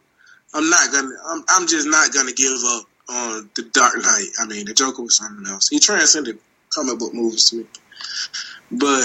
[0.54, 1.14] I'm not gonna.
[1.26, 4.28] I'm, I'm just not gonna give up on the Dark Knight.
[4.40, 5.68] I mean, the Joker was something else.
[5.68, 6.38] He transcended
[6.74, 7.66] comic book movies to me,
[8.70, 9.04] but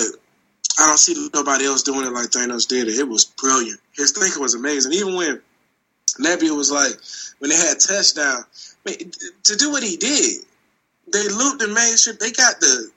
[0.80, 3.00] I don't see nobody else doing it like Thanos did it.
[3.00, 3.80] It was brilliant.
[3.96, 4.94] His thinking was amazing.
[4.94, 5.42] Even when
[6.20, 6.94] Nebula was like,
[7.40, 8.44] when they had touchdown,
[9.44, 10.44] to do what he did,
[11.12, 12.92] they looped and made they got the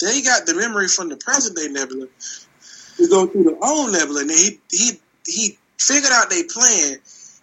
[0.00, 2.06] they got the memory from the present day nebula
[2.96, 6.98] to go through the old nebula, and he he he figured out they plan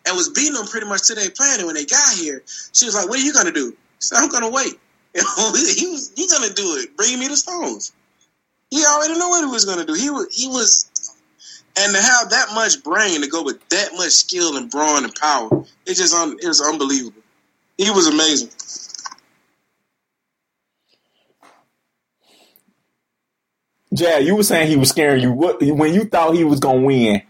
[0.06, 1.60] and was beating them pretty much to their plan.
[1.60, 2.44] And when they got here,
[2.74, 4.80] she was like, "What are you gonna do?" So I'm gonna wait.
[5.16, 6.96] He was he gonna do it.
[6.98, 7.94] Bring me the stones.
[8.70, 9.94] He already knew what he was gonna do.
[9.94, 10.90] He was he was
[11.78, 15.14] and to have that much brain to go with that much skill and brawn and
[15.16, 17.22] power, it just un, it was unbelievable.
[17.78, 18.50] He was amazing.
[23.94, 25.32] Jad, you were saying he was scaring you.
[25.32, 27.22] What when you thought he was gonna win?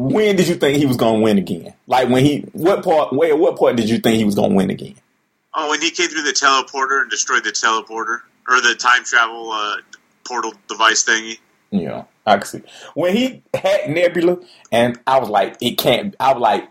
[0.00, 1.74] When did you think he was gonna win again?
[1.88, 3.12] Like when he what part?
[3.12, 4.94] Where what part did you think he was gonna win again?
[5.54, 9.50] Oh, when he came through the teleporter and destroyed the teleporter or the time travel
[9.50, 9.78] uh,
[10.24, 11.38] portal device thingy.
[11.70, 12.62] Yeah, I can see
[12.94, 14.38] when he had Nebula,
[14.70, 16.14] and I was like, it can't.
[16.20, 16.68] I was like,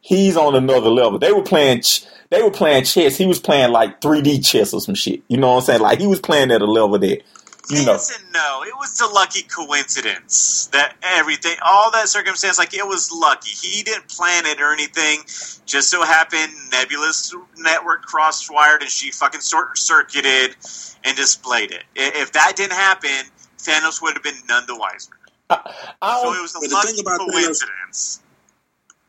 [0.00, 1.20] he's on another level.
[1.20, 1.82] They were playing.
[2.30, 3.16] They were playing chess.
[3.16, 5.22] He was playing like 3D chess or some shit.
[5.28, 5.80] You know what I'm saying?
[5.80, 7.22] Like he was playing at a level that
[7.70, 7.92] you know.
[7.92, 8.62] Yes and no.
[8.62, 13.50] It was the lucky coincidence that everything, all that circumstance, like it was lucky.
[13.50, 15.20] He didn't plan it or anything.
[15.66, 20.56] Just so happened Nebula's network cross-wired and she fucking short circuited
[21.04, 21.84] and displayed it.
[21.94, 23.26] If that didn't happen,
[23.58, 25.12] Thanos would have been none the wiser.
[25.50, 25.60] I,
[26.02, 28.20] I so it was a lucky thing about Thanos- coincidence.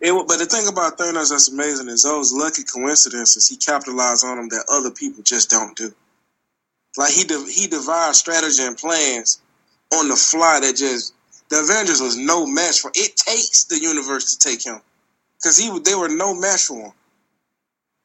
[0.02, 4.38] It, but the thing about Thanos that's amazing is those lucky coincidences he capitalized on
[4.38, 5.94] them that other people just don't do.
[6.98, 9.42] Like he de- he devised strategy and plans
[9.94, 11.14] on the fly that just
[11.50, 12.92] the Avengers was no match for.
[12.96, 14.82] It takes the universe to take him
[15.38, 16.94] because he they were no match for him.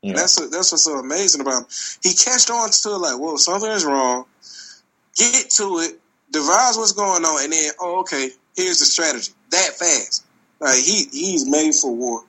[0.02, 0.14] yeah.
[0.14, 1.66] That's what, that's what's so amazing about him.
[2.02, 4.26] He catched on to it like, whoa, something is wrong.
[5.16, 6.00] Get to it,
[6.32, 9.32] devise what's going on, and then, oh, okay, here's the strategy.
[9.50, 10.24] That fast.
[10.60, 12.24] Like he he's made for war,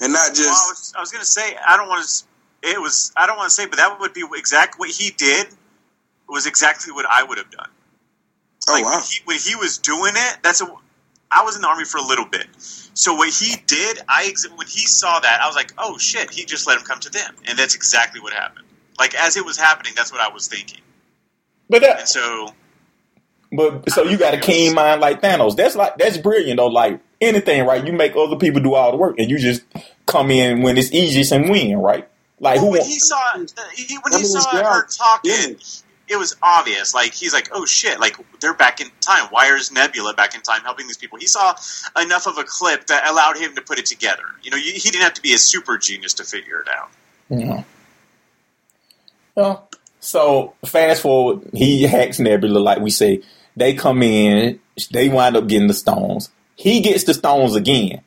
[0.00, 0.40] and not just.
[0.40, 2.24] Well, I was, I was going to say I don't want to.
[2.70, 5.48] It was I don't want to say, but that would be exactly what he did.
[6.28, 7.70] Was exactly what I would have done.
[8.68, 8.92] oh Like wow!
[8.92, 10.66] when, he, when he was doing it, that's a.
[11.30, 12.46] I was in the army for a little bit,
[12.94, 16.44] so what he did, I when he saw that, I was like, oh shit, he
[16.44, 18.66] just let him come to them, and that's exactly what happened.
[18.98, 20.80] Like as it was happening, that's what I was thinking,
[21.70, 22.48] but that, and so
[23.52, 25.56] But so you got a keen mind like Thanos.
[25.56, 26.68] That's like that's brilliant though.
[26.68, 27.84] Like anything, right?
[27.86, 29.64] You make other people do all the work, and you just
[30.06, 32.08] come in when it's easiest and win, right?
[32.40, 32.70] Like who?
[32.72, 33.20] when he saw
[33.74, 35.81] he, when I he saw her talking, Yeah.
[36.12, 36.94] It was obvious.
[36.94, 39.26] Like he's like, oh shit, like they're back in time.
[39.30, 41.18] Why is Nebula back in time helping these people?
[41.18, 41.54] He saw
[42.00, 44.24] enough of a clip that allowed him to put it together.
[44.42, 46.90] You know, you, he didn't have to be a super genius to figure it out.
[47.28, 47.64] Yeah.
[49.34, 49.68] Well,
[50.00, 53.22] so fast forward, he hacks Nebula, like we say.
[53.56, 54.60] They come in,
[54.90, 56.30] they wind up getting the stones.
[56.56, 58.02] He gets the stones again.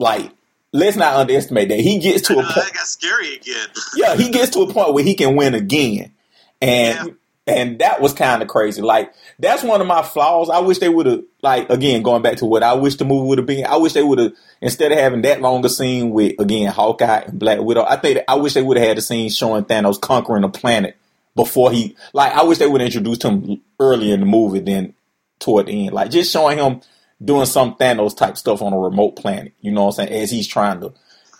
[0.00, 0.32] Like,
[0.72, 1.80] let's not underestimate that.
[1.80, 2.54] He gets to a point.
[2.54, 3.68] that got scary again.
[3.94, 6.12] Yeah, he gets to a point where he can win again,
[6.60, 8.82] and and that was kind of crazy.
[8.82, 10.50] Like that's one of my flaws.
[10.50, 13.26] I wish they would have like again going back to what I wish the movie
[13.28, 13.64] would have been.
[13.64, 17.38] I wish they would have instead of having that longer scene with again Hawkeye and
[17.38, 17.84] Black Widow.
[17.84, 20.96] I think I wish they would have had a scene showing Thanos conquering a planet
[21.34, 22.32] before he like.
[22.32, 24.94] I wish they would have introduced him earlier in the movie than
[25.38, 25.94] toward the end.
[25.94, 26.82] Like just showing him
[27.24, 29.54] doing some Thanos type stuff on a remote planet.
[29.60, 30.22] You know what I'm saying?
[30.22, 30.92] As he's trying to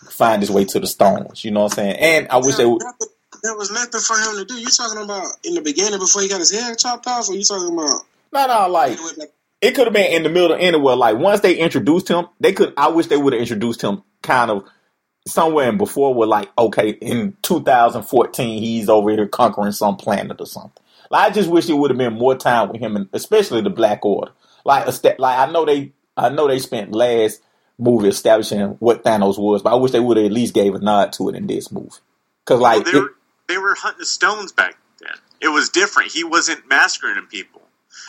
[0.09, 1.45] find his way to the stones.
[1.45, 1.95] You know what I'm saying?
[1.97, 2.81] And I wish they would.
[3.43, 4.59] There was nothing for him to do.
[4.59, 7.43] You talking about in the beginning before he got his head chopped off, or you
[7.43, 8.01] talking about?
[8.33, 8.97] No, no, like
[9.61, 10.95] it could have been in the middle of anywhere.
[10.95, 12.73] Like once they introduced him, they could.
[12.77, 14.63] I wish they would have introduced him kind of
[15.27, 16.13] somewhere in before.
[16.13, 20.83] Where like, okay, in 2014, he's over here conquering some planet or something.
[21.09, 23.69] Like I just wish it would have been more time with him, and especially the
[23.69, 24.31] Black Order.
[24.65, 27.41] Like, a sta- like I know they, I know they spent last
[27.77, 30.79] movie establishing what Thanos was, but I wish they would have at least gave a
[30.79, 31.89] nod to it in this movie.
[32.45, 33.09] Because like, it- were
[33.49, 35.11] they were hunting the stones back then.
[35.41, 36.11] It was different.
[36.11, 37.61] He wasn't massacring people.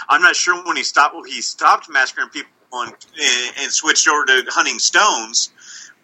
[0.09, 1.14] I'm not sure when he stopped.
[1.14, 2.95] Well, he stopped massacring people and,
[3.59, 5.51] and switched over to hunting stones.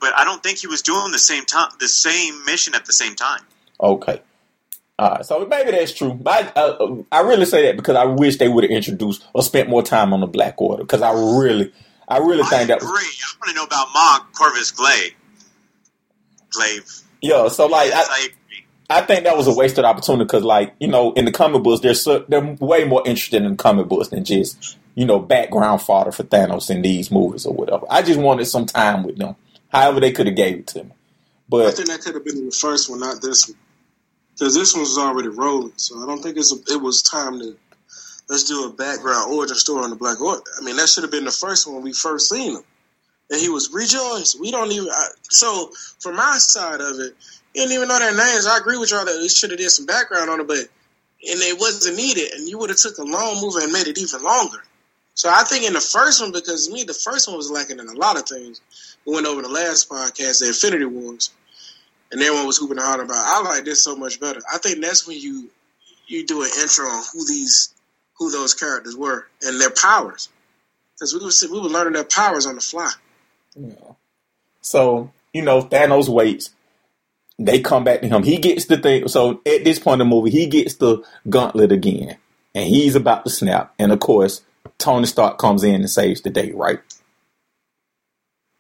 [0.01, 2.93] But I don't think he was doing the same time, the same mission at the
[2.93, 3.43] same time.
[3.81, 4.21] Okay.
[4.99, 6.15] All right, so maybe that's true.
[6.15, 9.43] But I, uh, I really say that because I wish they would have introduced or
[9.43, 10.85] spent more time on the Black Order.
[10.85, 11.73] Because I really,
[12.09, 12.91] I really I think that agree.
[12.91, 15.15] was I want to know about Mog Corvus Glaive.
[16.51, 16.91] Glaive.
[17.21, 17.49] yeah.
[17.49, 18.35] So like, I, agree.
[18.89, 21.81] I think that was a wasted opportunity because like you know in the comic books
[21.81, 26.13] they're so, they're way more interested in comic books than just you know background fodder
[26.13, 27.87] for Thanos in these movies or whatever.
[27.91, 29.37] I just wanted some time with them.
[29.69, 30.91] However, they could have gave it to me.
[31.49, 33.59] But I think that could have been in the first one, not this one,
[34.33, 35.73] because this one was already rolling.
[35.77, 37.57] So I don't think it's a, it was time to
[38.29, 40.43] let's do a background origin story on the Black Order.
[40.59, 42.63] I mean, that should have been the first one we first seen him,
[43.31, 44.41] and he was rejoiced.
[44.41, 44.89] We don't even.
[44.89, 45.71] I, so
[46.01, 47.15] from my side of it,
[47.57, 48.47] You didn't even know their names.
[48.47, 51.41] I agree with y'all that they should have did some background on it, but and
[51.41, 54.23] it wasn't needed, and you would have took a long movie and made it even
[54.23, 54.63] longer.
[55.15, 57.89] So I think in the first one, because me the first one was lacking in
[57.89, 58.61] a lot of things.
[59.07, 61.31] We went over the last podcast, the Infinity Wars,
[62.13, 63.25] and everyone was hooping hollering about.
[63.25, 64.43] I like this so much better.
[64.53, 65.49] I think that's when you
[66.07, 67.73] you do an intro on who these
[68.19, 70.29] who those characters were and their powers,
[70.93, 72.93] because we were we were learning their powers on the fly.
[73.55, 73.73] Yeah.
[74.61, 76.51] So you know, Thanos waits.
[77.39, 78.23] They come back to him.
[78.23, 79.09] He gets the thing.
[79.09, 82.17] So at this point in the movie, he gets the gauntlet again,
[82.55, 83.75] and he's about to snap.
[83.79, 84.43] And of course,
[84.79, 86.81] Tony Stark comes in and saves the day, right?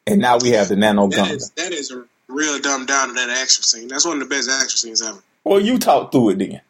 [0.07, 3.15] And now we have the nano That is that is a real dumb down to
[3.15, 3.89] that action scene.
[3.89, 5.19] That's one of the best action scenes ever.
[5.43, 6.61] Well, you talk through it then.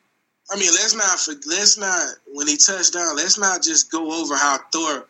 [0.51, 3.17] I mean, let's not let's not when he touched down.
[3.17, 5.07] Let's not just go over how Thor,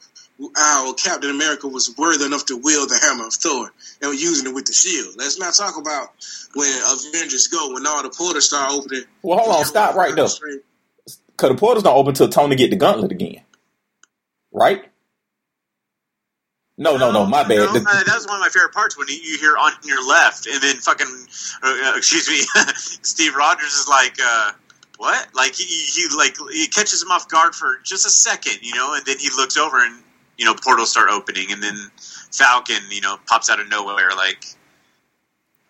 [0.54, 3.70] how Captain America was worthy enough to wield the hammer of Thor
[4.02, 5.14] and was using it with the shield.
[5.16, 6.08] Let's not talk about
[6.54, 6.70] when
[7.10, 9.04] Avengers go when all the portals start opening.
[9.22, 10.26] Well, hold on, stop right there.
[10.26, 13.42] Because the portals don't open till Tony get the gauntlet again,
[14.52, 14.84] right?
[16.78, 17.56] No, no, no, my bad.
[17.56, 19.72] No, The- uh, that was one of my favorite parts when you you hear on
[19.84, 21.06] your left, and then fucking,
[21.62, 22.42] uh, uh, excuse me,
[23.02, 24.52] Steve Rogers is like, uh,
[24.98, 25.26] what?
[25.34, 28.94] Like he, he like he catches him off guard for just a second, you know,
[28.94, 30.02] and then he looks over and
[30.38, 31.76] you know portals start opening, and then
[32.32, 34.10] Falcon, you know, pops out of nowhere.
[34.16, 34.44] Like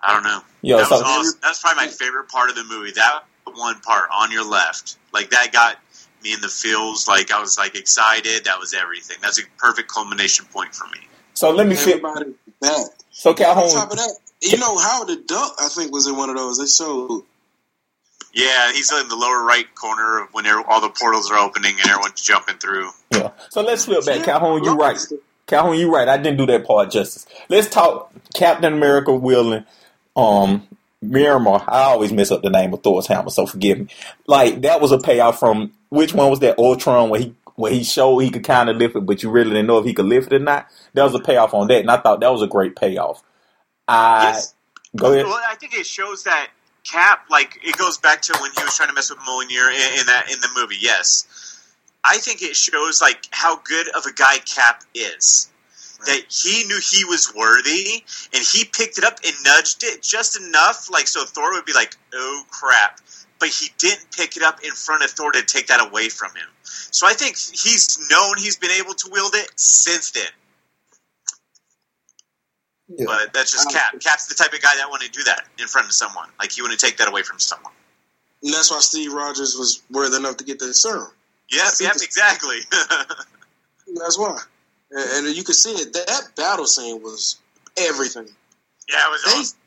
[0.02, 0.40] I don't know.
[0.62, 1.40] Yo, that so was awesome.
[1.42, 2.92] That's probably my favorite part of the movie.
[2.92, 3.20] That
[3.54, 5.78] one part on your left, like that got
[6.22, 7.08] me in the feels.
[7.08, 8.44] Like I was like excited.
[8.44, 9.16] That was everything.
[9.22, 11.00] That's a perfect culmination point for me.
[11.34, 11.96] so let me fit.
[12.04, 12.86] Everybody back.
[13.10, 16.16] So On top Calhoun, of that, you know Howard the Duck, I think, was in
[16.16, 16.58] one of those.
[16.58, 17.22] They showed
[18.36, 21.88] Yeah, he's in the lower right corner of when all the portals are opening and
[21.88, 22.90] everyone's jumping through.
[23.10, 23.30] yeah.
[23.48, 24.24] So let's flip back.
[24.24, 24.98] Calhoun, you right.
[25.46, 26.06] Calhoun, you right.
[26.06, 27.26] I didn't do that part justice.
[27.48, 29.64] Let's talk Captain America wielding
[30.16, 30.68] um
[31.00, 31.64] Miramar.
[31.66, 33.86] I always mess up the name of Thor's hammer, so forgive me.
[34.26, 37.84] Like that was a payoff from which one was that Ultron where he where he
[37.84, 40.04] showed he could kind of lift it, but you really didn't know if he could
[40.04, 40.66] lift it or not.
[40.92, 43.22] That was a payoff on that, and I thought that was a great payoff.
[43.88, 44.54] I Yes.
[44.94, 45.24] go ahead.
[45.24, 46.48] Well, I think it shows that
[46.90, 50.00] Cap, like, it goes back to when he was trying to mess with Mjolnir in,
[50.00, 50.76] in that in the movie.
[50.80, 51.26] Yes,
[52.04, 55.50] I think it shows like how good of a guy Cap is.
[56.04, 60.38] That he knew he was worthy, and he picked it up and nudged it just
[60.38, 63.00] enough, like so Thor would be like, "Oh crap!"
[63.38, 66.32] But he didn't pick it up in front of Thor to take that away from
[66.36, 66.48] him.
[66.62, 70.30] So I think he's known he's been able to wield it since then.
[72.88, 73.94] But that's just Cap.
[73.94, 76.28] Um, Cap's the type of guy that wouldn't do that in front of someone.
[76.38, 77.72] Like he wouldn't take that away from someone.
[78.42, 81.10] And that's why Steve Rogers was worthy enough to get the serum.
[81.50, 82.58] Yep, yep, exactly.
[83.94, 84.38] That's why.
[84.90, 85.92] And, and you could see it.
[85.92, 87.38] That battle scene was
[87.76, 88.28] everything.
[88.90, 89.58] yeah, it was They, awesome.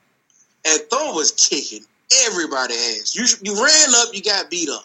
[0.68, 1.86] and Thor was kicking
[2.28, 3.16] everybody ass.
[3.16, 4.84] You you ran up, you got beat up.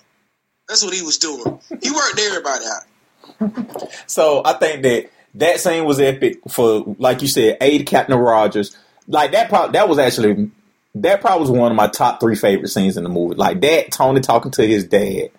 [0.69, 1.61] That's what he was doing.
[1.83, 3.81] He worked everybody out.
[4.07, 8.77] So I think that that scene was epic for, like you said, aid Captain Rogers.
[9.07, 10.51] Like that, that was actually
[10.97, 13.35] that probably was one of my top three favorite scenes in the movie.
[13.35, 15.31] Like that, Tony talking to his dad,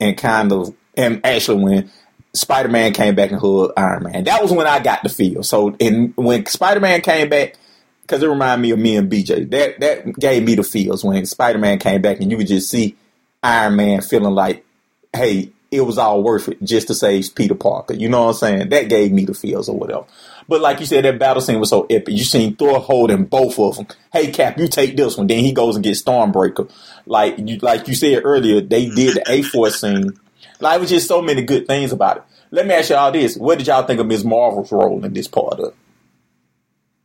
[0.00, 1.90] and kind of, and actually when
[2.32, 5.42] Spider Man came back and hugged Iron Man, that was when I got the feel.
[5.42, 7.56] So, and when Spider Man came back,
[8.02, 11.26] because it reminded me of me and BJ, that that gave me the feels when
[11.26, 12.96] Spider Man came back, and you could just see
[13.42, 14.64] Iron Man feeling like,
[15.12, 17.94] hey, it was all worth it just to save Peter Parker.
[17.94, 18.68] You know what I'm saying?
[18.70, 20.04] That gave me the feels or whatever.
[20.48, 22.14] But like you said, that battle scene was so epic.
[22.14, 23.86] You seen Thor holding both of them.
[24.12, 25.26] Hey Cap, you take this one.
[25.26, 26.70] Then he goes and gets Stormbreaker.
[27.06, 30.18] Like you, like you said earlier, they did the A Force scene.
[30.60, 32.22] Like it was just so many good things about it.
[32.50, 34.24] Let me ask y'all this: What did y'all think of Ms.
[34.24, 35.74] Marvel's role in this part of?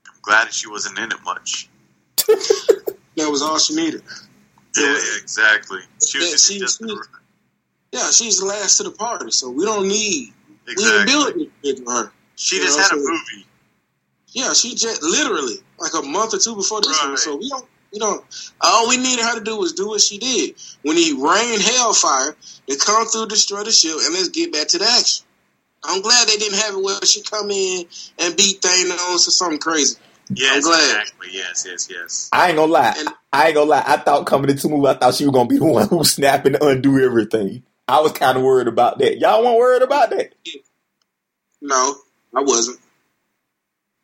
[0.08, 1.70] I'm glad she wasn't in it much.
[3.16, 4.02] That was all she needed.
[4.78, 5.80] Yeah, yeah, exactly.
[6.08, 6.86] She Yeah, was she- just she-
[7.92, 10.34] Yeah, she's the last to the party, so we don't need
[10.68, 11.14] we didn't exactly.
[11.14, 12.12] build anything for her.
[12.36, 13.46] She just know, had a so- movie.
[14.32, 17.18] Yeah, she just literally like a month or two before this one.
[17.18, 18.24] So we don't, we don't.
[18.62, 22.36] All we needed her to do was do what she did when he rained hellfire
[22.68, 25.26] to come through, destroy the ship, and let's get back to the action.
[25.84, 27.86] I'm glad they didn't have it where she come in
[28.20, 29.98] and beat Thanos or something crazy.
[30.32, 30.78] Yes, glad.
[31.02, 31.30] exactly.
[31.32, 32.30] Yes, yes, yes.
[32.32, 32.94] I ain't gonna lie.
[33.00, 33.84] And- I ain't gonna lie.
[33.86, 36.04] I thought coming into the movie, I thought she was gonna be the one who
[36.04, 37.64] snap and undo everything.
[37.90, 39.18] I was kind of worried about that.
[39.18, 40.34] Y'all weren't worried about that.
[41.60, 41.96] No,
[42.36, 42.80] I wasn't.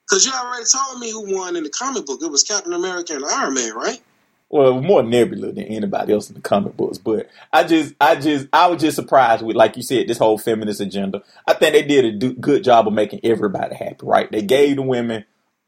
[0.08, 2.22] Because you already told me who won in the comic book.
[2.22, 4.02] It was Captain America and Iron Man, right?
[4.50, 6.98] Well, more Nebula than anybody else in the comic books.
[6.98, 10.38] But I just, I just, I was just surprised with, like you said, this whole
[10.38, 11.24] feminist agenda.
[11.48, 13.98] I think they did a do, good job of making everybody happy.
[14.04, 14.32] Right?
[14.32, 15.26] They gave the women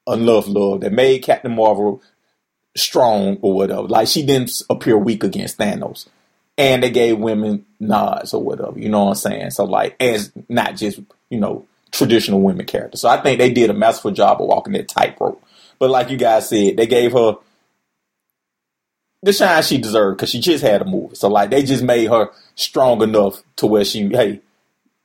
[0.08, 0.82] enough love.
[0.82, 2.02] They made Captain Marvel
[2.76, 3.88] strong or whatever.
[3.88, 6.08] Like she didn't appear weak against Thanos.
[6.58, 9.52] And they gave women nods or whatever, you know what I'm saying?
[9.52, 11.00] So like as not just,
[11.30, 13.02] you know, traditional women characters.
[13.02, 15.44] So I think they did a masterful job of walking that tightrope.
[15.80, 17.38] But like you guys said, they gave her
[19.22, 21.16] the shine she deserved because she just had a movie.
[21.16, 24.42] So like they just made her strong enough to where she, hey,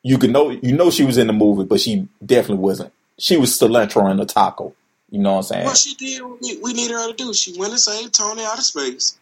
[0.03, 2.93] you could know you know she was in the movie, but she definitely wasn't.
[3.19, 4.75] She was cilantro in a taco.
[5.11, 5.65] You know what I'm saying?
[5.67, 7.35] What she did, we, we needed her to do.
[7.35, 9.19] She went and saved Tony out of space.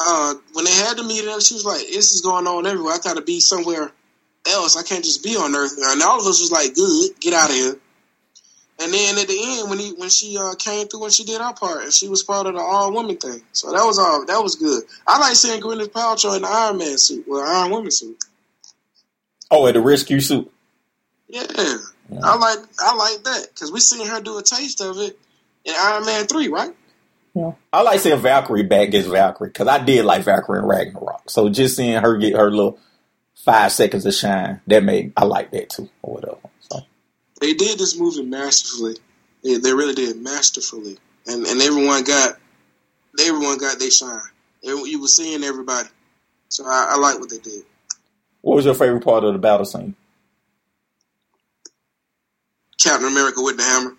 [0.00, 2.94] Uh, when they had the meeting, she was like, "This is going on everywhere.
[2.94, 3.90] I got to be somewhere
[4.48, 4.76] else.
[4.76, 7.50] I can't just be on Earth." And all of us was like, "Good, get out
[7.50, 7.76] of here."
[8.80, 11.40] And then at the end, when he when she uh, came through and she did
[11.40, 14.24] her part, and she was part of the all woman thing, so that was all
[14.24, 14.84] that was good.
[15.04, 18.22] I like seeing Gwyneth Paltrow in the Iron Man suit, well, Iron Woman suit.
[19.50, 20.50] Oh, at the rescue suit.
[21.26, 21.78] Yeah, yeah.
[22.22, 25.18] I like I like that because we seen her do a taste of it
[25.64, 26.72] in Iron Man three, right?
[27.34, 27.52] Yeah.
[27.72, 31.30] I like seeing Valkyrie back as Valkyrie because I did like Valkyrie and Ragnarok.
[31.30, 32.78] So just seeing her get her little
[33.36, 36.38] five seconds of shine, that made I like that too, or whatever.
[36.68, 36.80] So
[37.40, 38.96] they did this movie masterfully.
[39.44, 42.38] They, they really did masterfully, and and everyone got
[43.20, 44.20] everyone got their shine.
[44.62, 45.88] You were seeing everybody,
[46.48, 47.62] so I, I like what they did.
[48.40, 49.94] What was your favorite part of the battle scene?
[52.80, 53.96] Captain America with the hammer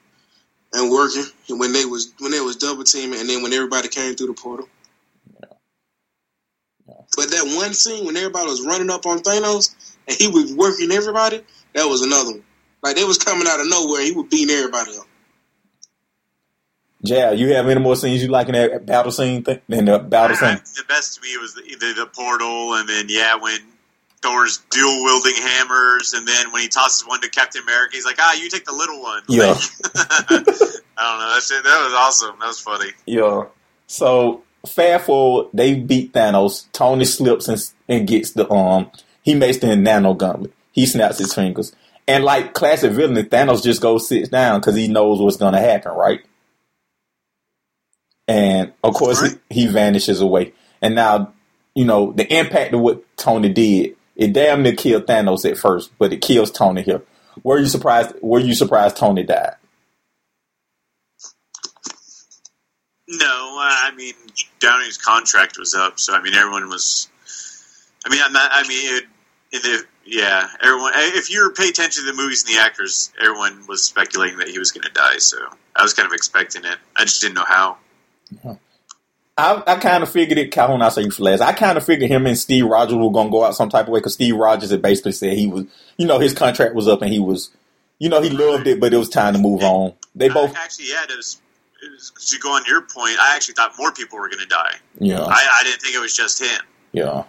[0.74, 4.16] and working, when they was when they was double teaming, and then when everybody came
[4.16, 4.68] through the portal.
[5.40, 5.50] Yeah.
[6.88, 6.94] Yeah.
[7.16, 9.76] But that one scene when everybody was running up on Thanos
[10.08, 11.42] and he was working everybody,
[11.74, 12.44] that was another one.
[12.84, 15.06] Like they was coming out of nowhere, he was beating everybody up.
[17.02, 20.00] Yeah, you have any more scenes you like in that battle scene thing than the
[20.00, 20.64] battle I, scene?
[20.76, 23.60] the best to me was the, the, the portal, and then yeah, when
[24.22, 28.18] Thor's dual wielding hammers, and then when he tosses one to Captain America, he's like,
[28.20, 29.56] "Ah, you take the little one." Yeah,
[29.96, 31.34] I don't know.
[31.34, 32.36] That shit, that was awesome.
[32.40, 32.92] That was funny.
[33.06, 33.46] Yeah.
[33.88, 36.66] So fast forward, they beat Thanos.
[36.74, 38.92] Tony slips and, and gets the um.
[39.22, 40.54] He makes the nano gauntlet.
[40.72, 41.74] He snaps his fingers,
[42.08, 45.92] and like classic villain, Thanos just goes sits down because he knows what's gonna happen,
[45.94, 46.22] right?
[48.28, 49.40] And of course, right.
[49.50, 50.54] he, he vanishes away.
[50.82, 51.34] And now,
[51.74, 55.98] you know, the impact of what Tony did it damn near killed Thanos at first,
[55.98, 57.02] but it kills Tony here.
[57.42, 58.16] Were you surprised?
[58.22, 59.56] Were you surprised Tony died?
[63.08, 64.14] No, I mean
[64.60, 67.08] Downey's contract was up, so I mean everyone was.
[68.06, 68.50] I mean, I'm not.
[68.52, 69.06] I mean, it,
[69.54, 70.92] it, yeah, everyone.
[70.96, 74.50] Eh, if you pay attention to the movies and the actors, everyone was speculating that
[74.50, 75.18] he was going to die.
[75.20, 75.38] So
[75.78, 76.78] I was kind of expecting it.
[76.98, 77.78] I just didn't know how.
[79.40, 80.52] I, I kind of figured it.
[80.52, 81.42] Calhoun, I say you for last.
[81.42, 83.88] I kind of figured him and Steve Rogers were going to go out some type
[83.88, 85.66] of way because Steve Rogers had basically said he was,
[85.98, 87.50] you know, his contract was up and he was,
[88.00, 89.94] you know, he loved it, but it was time to move on.
[90.14, 91.42] They both actually, yeah, it was,
[91.82, 93.18] it was, to go on your point.
[93.22, 94.76] I actually thought more people were going to die.
[95.00, 96.62] Yeah, I, I didn't think it was just him.
[96.92, 97.24] Yeah.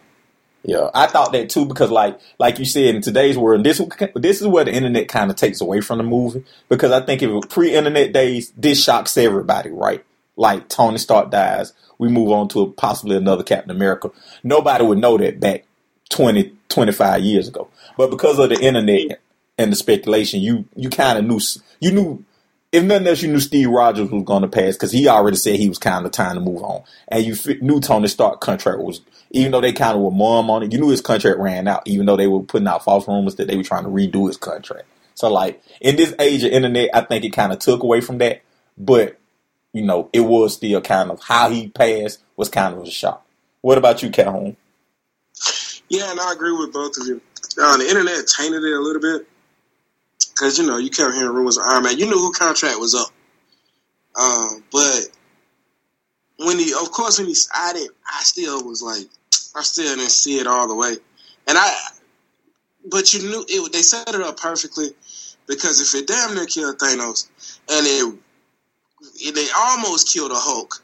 [0.62, 3.80] Yeah, I thought that too because, like, like you said, in today's world, this
[4.14, 7.22] this is where the internet kind of takes away from the movie because I think
[7.22, 10.04] if pre-internet days, this shocks everybody, right?
[10.40, 14.10] Like Tony Stark dies, we move on to possibly another Captain America.
[14.42, 15.66] Nobody would know that back
[16.08, 17.68] 20, 25 years ago.
[17.98, 19.20] But because of the internet
[19.58, 21.40] and the speculation, you you kind of knew
[21.78, 22.24] you knew
[22.72, 25.56] if nothing else, you knew Steve Rogers was going to pass because he already said
[25.56, 29.02] he was kind of time to move on, and you knew Tony Stark contract was
[29.32, 31.82] even though they kind of were mum on it, you knew his contract ran out,
[31.84, 34.38] even though they were putting out false rumors that they were trying to redo his
[34.38, 34.88] contract.
[35.14, 38.16] So like in this age of internet, I think it kind of took away from
[38.18, 38.40] that,
[38.78, 39.19] but
[39.72, 43.24] you know, it was still kind of how he passed was kind of a shock.
[43.60, 44.56] What about you, Calhoun?
[45.88, 47.20] Yeah, and I agree with both of you.
[47.60, 49.26] Uh, the internet tainted it a little bit
[50.30, 51.98] because you know you kept hearing rumors of Iron Man.
[51.98, 53.08] You knew who contract was up,
[54.20, 55.08] um, but
[56.38, 57.72] when he, of course, when he, I
[58.06, 59.06] I still was like,
[59.56, 60.92] I still didn't see it all the way,
[61.46, 61.70] and I,
[62.88, 63.72] but you knew it.
[63.72, 64.90] They set it up perfectly
[65.46, 67.28] because if it damn near killed Thanos
[67.68, 68.18] and it
[69.34, 70.82] they almost killed a Hulk,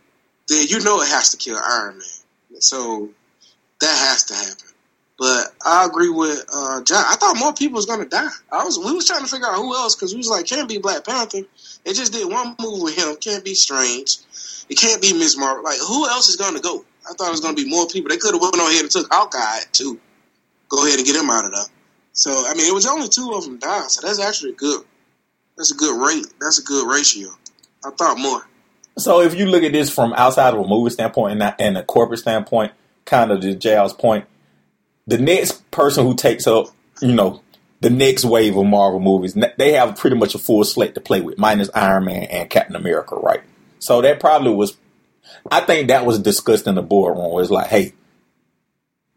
[0.48, 2.60] then you know it has to kill Iron Man.
[2.60, 3.10] So
[3.80, 4.76] that has to happen.
[5.18, 7.02] But I agree with uh, John.
[7.06, 8.28] I thought more people was gonna die.
[8.52, 10.68] I was we was trying to figure out who else because we was like can't
[10.68, 11.40] be Black Panther.
[11.84, 13.16] They just did one move with him.
[13.16, 14.18] Can't be Strange.
[14.68, 15.64] It can't be Miss Marvel.
[15.64, 16.84] Like who else is gonna go?
[17.08, 18.10] I thought it was gonna be more people.
[18.10, 19.98] They could have went on ahead and took Hawkeye too.
[20.68, 21.64] Go ahead and get him out of there.
[22.12, 23.88] So I mean, it was only two of them dying.
[23.88, 24.84] So that's actually good.
[25.56, 26.26] That's a good rate.
[26.40, 27.28] That's a good ratio.
[27.86, 28.46] I thought more.
[28.98, 31.84] So if you look at this from outside of a movie standpoint and, and a
[31.84, 32.72] corporate standpoint,
[33.04, 34.24] kind of to JL's point,
[35.06, 36.66] the next person who takes up,
[37.00, 37.42] you know,
[37.80, 41.20] the next wave of Marvel movies, they have pretty much a full slate to play
[41.20, 43.42] with, minus Iron Man and Captain America, right?
[43.78, 44.76] So that probably was.
[45.50, 47.32] I think that was discussed in the boardroom.
[47.32, 47.92] Where it's like, hey,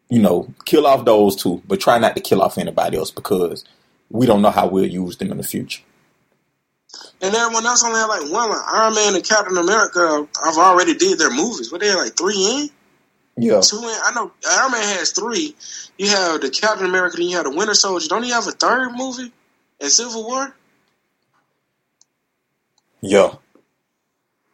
[0.09, 3.63] you know, kill off those two, but try not to kill off anybody else because
[4.09, 5.81] we don't know how we'll use them in the future.
[7.21, 8.49] And everyone else only had like one.
[8.49, 11.71] Like Iron Man and Captain America, I've already did their movies.
[11.71, 12.69] What they had like three in,
[13.37, 13.95] Yeah, two in.
[14.03, 15.55] I know Iron Man has three.
[15.97, 18.07] You have the Captain America, then you have the Winter Soldier.
[18.07, 19.31] Don't you have a third movie
[19.79, 20.55] in Civil War?
[23.01, 23.35] yeah,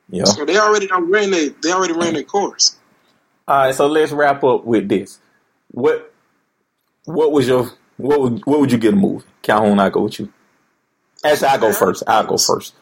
[0.09, 0.25] yeah.
[0.25, 2.77] So they already done ran their, they already ran their course.
[3.47, 5.19] All right, so let's wrap up with this.
[5.71, 6.13] What
[7.05, 9.25] what was your what would what would you get a movie?
[9.41, 10.33] Calhoun, I go with you.
[11.25, 12.03] Actually, I go first.
[12.07, 12.75] I'll go first.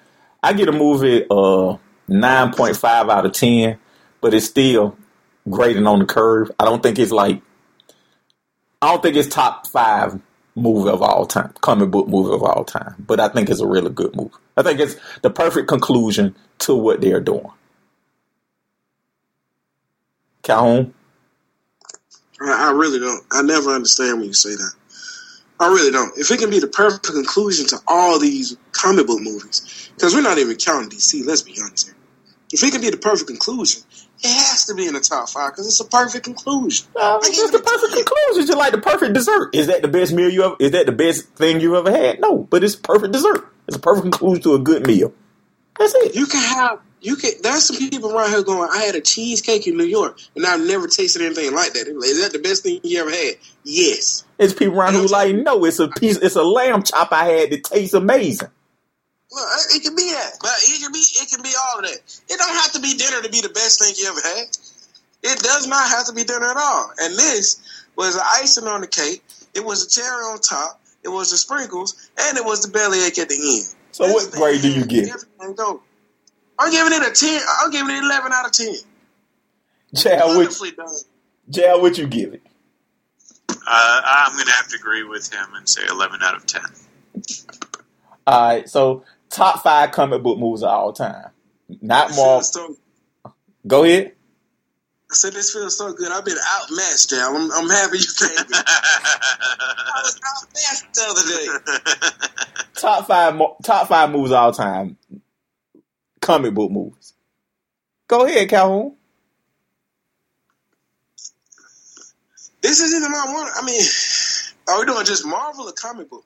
[0.44, 1.78] I get a movie uh
[2.08, 3.80] nine point five out of ten,
[4.22, 4.98] but it's still
[5.50, 6.52] grading on the curve.
[6.60, 7.42] I don't think it's like
[8.82, 10.20] I don't think it's top five
[10.56, 12.96] movie of all time, comic book movie of all time.
[13.00, 14.36] But I think it's a really good movie.
[14.58, 17.50] I think it's the perfect conclusion to what they're doing.
[20.42, 20.94] Calhoun.
[22.42, 23.24] I, I really don't.
[23.32, 24.74] I never understand when you say that.
[25.64, 26.18] I really don't.
[26.18, 30.22] If it can be the perfect conclusion to all these comic book movies, because we're
[30.22, 31.96] not even counting DC, let's be honest here.
[32.52, 33.82] If it can be the perfect conclusion,
[34.24, 36.88] it has to be in the top five because it's a perfect conclusion.
[36.96, 38.04] Uh, I it's give just the it a perfect 10.
[38.06, 38.40] conclusion.
[38.42, 39.56] It's just like the perfect dessert.
[39.56, 40.56] Is that the best meal you ever?
[40.60, 42.20] Is that the best thing you've ever had?
[42.22, 43.48] No, but it's perfect dessert.
[43.68, 45.14] It's a perfect conclusion to a good meal.
[45.80, 46.16] That's it.
[46.16, 47.32] You can have you can.
[47.42, 48.70] There's some people around here going.
[48.72, 51.86] I had a cheesecake in New York, and I've never tasted anything like that.
[51.86, 53.36] They're like, Is that the best thing you ever had?
[53.64, 54.24] Yes.
[54.44, 56.18] It's people around who like, no, it's a piece.
[56.18, 58.50] It's a lamb chop I had that tastes amazing.
[59.32, 62.22] Well, it can be that, but it can be it can be all of that.
[62.30, 64.46] It don't have to be dinner to be the best thing you ever had.
[65.24, 66.92] It does not have to be dinner at all.
[67.00, 67.62] And this
[67.96, 69.24] was the icing on the cake.
[69.56, 70.82] It was a cherry on top.
[71.04, 73.76] It was the sprinkles, and it was the bellyache at the end.
[73.92, 75.10] So what grade do you give?
[75.40, 77.42] I'm giving it a ten.
[77.62, 78.76] I'm giving it eleven out of ten.
[79.94, 80.74] Jal, what.
[81.50, 82.42] Jal, what you give it?
[83.68, 86.62] Uh, I'm going to have to agree with him and say 11 out of 10.
[88.28, 91.32] All right, so top five comic book movies of all time.
[91.82, 92.42] Not more.
[92.44, 92.76] so-
[93.68, 94.14] Go ahead.
[95.12, 96.12] I said this feels so good.
[96.12, 97.36] I've been outmatched, Jal.
[97.36, 98.46] I'm, I'm happy you came.
[98.54, 102.60] I was outmatched the other day.
[102.76, 103.40] Top five.
[103.64, 104.98] Top five movies of all time.
[106.22, 107.14] Comic book movies.
[108.08, 108.96] Go ahead, Calhoun.
[112.64, 113.52] This isn't my one.
[113.54, 113.82] I mean,
[114.68, 116.26] are we doing just Marvel or comic book?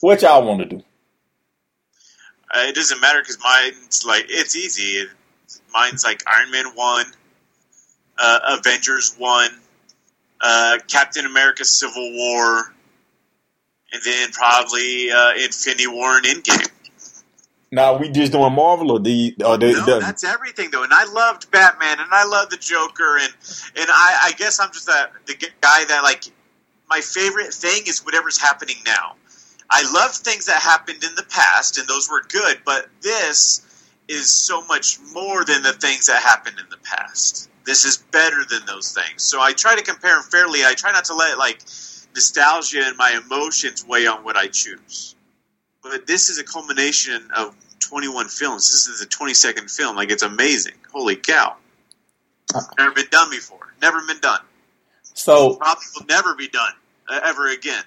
[0.00, 0.82] What y'all want to do?
[2.52, 5.06] Uh, it doesn't matter because mine's like it's easy.
[5.72, 7.06] Mine's like Iron Man one,
[8.18, 9.50] uh, Avengers one,
[10.40, 12.74] uh, Captain America Civil War,
[13.92, 16.68] and then probably uh, Infinity War and Endgame.
[17.72, 20.92] Now we just doing Marvel or the or the, No, the that's everything though, and
[20.92, 23.32] I loved Batman, and I love the Joker, and
[23.76, 26.24] and I, I guess I'm just that the guy that like
[26.90, 29.16] my favorite thing is whatever's happening now.
[29.70, 33.66] I love things that happened in the past, and those were good, but this
[34.06, 37.48] is so much more than the things that happened in the past.
[37.64, 39.22] This is better than those things.
[39.22, 40.62] So I try to compare them fairly.
[40.62, 41.60] I try not to let like
[42.14, 45.14] nostalgia and my emotions weigh on what I choose.
[45.82, 48.70] But this is a culmination of 21 films.
[48.70, 49.96] This is the 22nd film.
[49.96, 50.74] Like it's amazing.
[50.92, 51.56] Holy cow!
[52.78, 53.74] Never been done before.
[53.80, 54.40] Never been done.
[55.02, 56.72] so Probably will never be done
[57.08, 57.82] uh, ever again.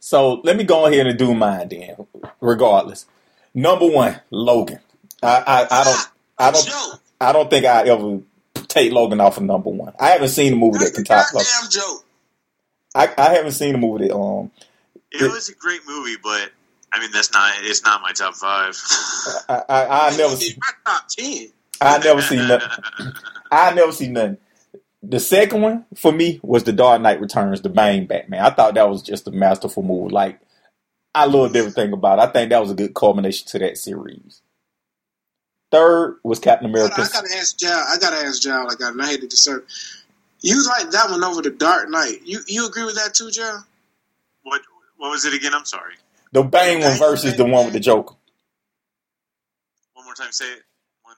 [0.00, 0.34] so.
[0.44, 2.06] Let me go ahead and do mine then.
[2.40, 3.06] Regardless,
[3.54, 4.80] number one, Logan.
[5.22, 6.08] I I, I don't
[6.38, 8.20] I don't I don't think I ever
[8.68, 9.92] take Logan off of number one.
[9.98, 11.46] I haven't seen a movie That's that can top Logan.
[11.54, 12.04] goddamn joke.
[12.96, 14.50] I, I haven't seen a movie that um
[15.10, 16.50] It was a great movie, but
[16.94, 17.52] I mean that's not.
[17.62, 18.80] It's not my top five.
[19.48, 21.48] I I, I never It's see my top ten.
[21.80, 22.68] I never see nothing.
[23.50, 24.38] I never see nothing.
[25.02, 28.44] The second one for me was the Dark Knight Returns, the Bane Batman.
[28.44, 30.12] I thought that was just a masterful move.
[30.12, 30.40] Like
[31.14, 32.22] I loved everything about it.
[32.22, 34.40] I think that was a good culmination to that series.
[35.72, 36.94] Third was Captain America.
[37.02, 37.72] I gotta ask Jal.
[37.72, 38.70] I gotta ask Jal.
[38.70, 39.64] I got, and I hate to disturb.
[40.42, 42.20] You like that one over the Dark Knight?
[42.24, 43.66] You you agree with that too, Jal?
[44.44, 44.62] what?
[44.98, 45.52] What was it again?
[45.54, 45.94] I'm sorry.
[46.34, 48.16] The Bane one versus the one with the Joker.
[49.92, 50.32] One more time.
[50.32, 50.62] Say it.
[51.02, 51.14] One.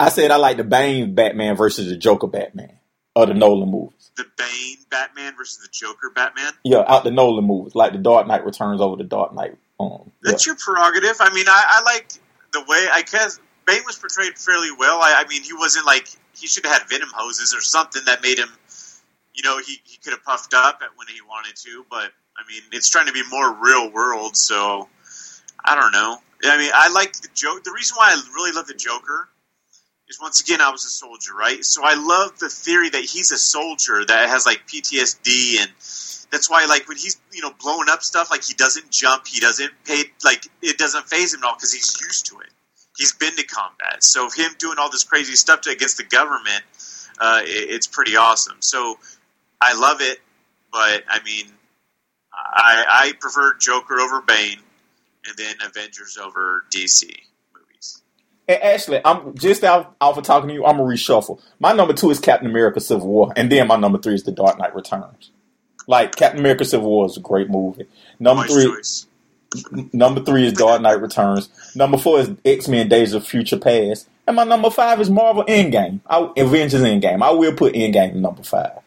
[0.00, 2.78] I said I like the Bane Batman versus the Joker Batman
[3.14, 4.10] of the Nolan movies.
[4.16, 6.50] The Bane Batman versus the Joker Batman.
[6.64, 9.58] Yeah, out the Nolan movies, like the Dark Knight Returns over the Dark Knight.
[9.78, 9.90] Um,
[10.24, 10.30] yeah.
[10.30, 11.16] That's your prerogative.
[11.20, 12.10] I mean, I, I like
[12.54, 14.98] the way I guess Bane was portrayed fairly well.
[15.02, 18.22] I, I mean, he wasn't like he should have had venom hoses or something that
[18.22, 18.48] made him,
[19.34, 21.84] you know, he, he could have puffed up when he wanted to.
[21.90, 22.12] But
[22.42, 24.88] I mean, it's trying to be more real world, so
[25.64, 26.18] I don't know.
[26.44, 27.62] I mean, I like the joke.
[27.62, 29.28] The reason why I really love the Joker
[30.08, 31.64] is once again I was a soldier, right?
[31.64, 35.70] So I love the theory that he's a soldier that has like PTSD and
[36.32, 39.38] that's why like when he's you know blowing up stuff like he doesn't jump he
[39.38, 42.48] doesn't pay like it doesn't phase him at all because he's used to it
[42.96, 46.62] he's been to combat so him doing all this crazy stuff to, against the government
[47.20, 48.98] uh, it, it's pretty awesome so
[49.60, 50.18] i love it
[50.72, 51.44] but i mean
[52.34, 54.58] i i prefer joker over bane
[55.26, 57.04] and then avengers over dc
[57.54, 58.02] movies
[58.48, 60.64] And actually, I'm just out off of talking to you.
[60.66, 61.40] I'm gonna reshuffle.
[61.60, 64.32] My number two is Captain America: Civil War, and then my number three is The
[64.32, 65.30] Dark Knight Returns.
[65.86, 67.86] Like Captain America: Civil War is a great movie.
[68.18, 69.06] Number Wise three, choice.
[69.92, 71.50] number three is Dark Knight Returns.
[71.76, 75.44] Number four is X Men: Days of Future Past, and my number five is Marvel
[75.44, 76.00] Endgame.
[76.08, 77.22] I, Avengers Endgame.
[77.22, 78.78] I will put Endgame number five.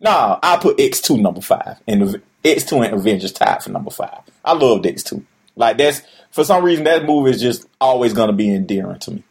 [0.00, 3.90] Nah, I put X two number five, and X two and Avengers tied for number
[3.90, 4.20] five.
[4.44, 5.24] I loved X two.
[5.56, 9.24] Like that's for some reason that movie is just always gonna be endearing to me.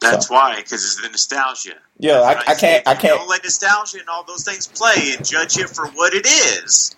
[0.00, 0.34] That's So.
[0.34, 1.74] why, because it's the nostalgia.
[1.98, 2.86] Yeah, I, I can't.
[2.88, 3.18] I can't.
[3.18, 6.96] Don't let nostalgia and all those things play and judge it for what it is.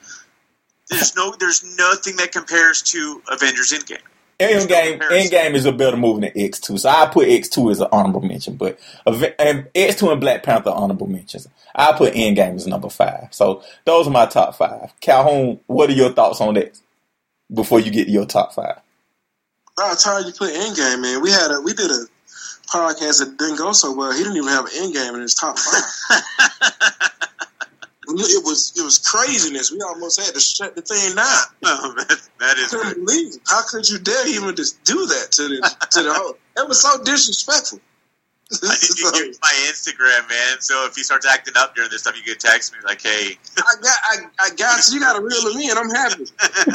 [0.90, 3.98] There's no, there's nothing that compares to Avengers Endgame.
[4.38, 5.00] Endgame.
[5.00, 7.88] Endgame is a better movie than X two, so I put X two as an
[7.92, 8.56] honorable mention.
[8.56, 11.48] But X two and Black Panther honorable mentions.
[11.74, 13.28] I put Endgame as number five.
[13.30, 14.92] So those are my top five.
[15.00, 16.78] Calhoun, what are your thoughts on that?
[17.52, 18.80] Before you get to your top five,
[19.78, 21.20] About time you put Endgame, man.
[21.22, 22.06] We had a we did a
[22.72, 24.12] podcast that didn't go so well.
[24.12, 25.82] He didn't even have an Endgame in his top five.
[28.08, 29.72] it was it was craziness.
[29.72, 31.26] We almost had to shut the thing down.
[31.66, 32.08] Oh, that,
[32.40, 33.34] that I couldn't believe.
[33.46, 36.36] How could you dare even just do that to the to the whole?
[36.56, 37.80] That was so disrespectful.
[38.52, 40.60] I to my Instagram, man.
[40.60, 43.38] So if he starts acting up during this stuff, you can text me like, "Hey,
[43.56, 44.94] I got I, I got you.
[44.94, 46.24] You got a reel of me, and I'm happy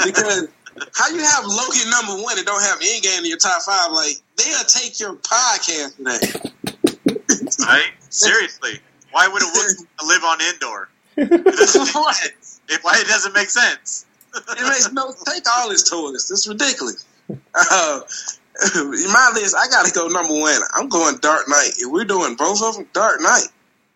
[0.04, 0.48] because
[0.96, 3.92] how you have Loki number one and don't have Endgame in your top five?
[3.92, 6.50] Like they'll take your podcast today.
[7.60, 7.92] right?
[8.10, 8.80] Seriously,
[9.12, 10.90] why would a woman live on indoor?
[12.72, 14.06] It, why it doesn't make sense?
[14.36, 16.30] It makes no take all his toys.
[16.30, 17.04] It's ridiculous.
[17.30, 18.02] Uh,
[18.76, 20.62] in my list, I got to go number one.
[20.76, 21.72] I'm going Dark Knight.
[21.80, 23.48] If we're doing both of them, Dark Knight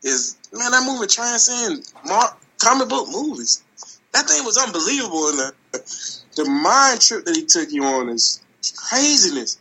[0.02, 0.72] is man.
[0.72, 3.64] That movie transcends mar- comic book movies.
[4.14, 5.54] That thing was unbelievable, and the
[6.36, 8.42] the mind trip that he took you on is
[8.76, 9.60] craziness.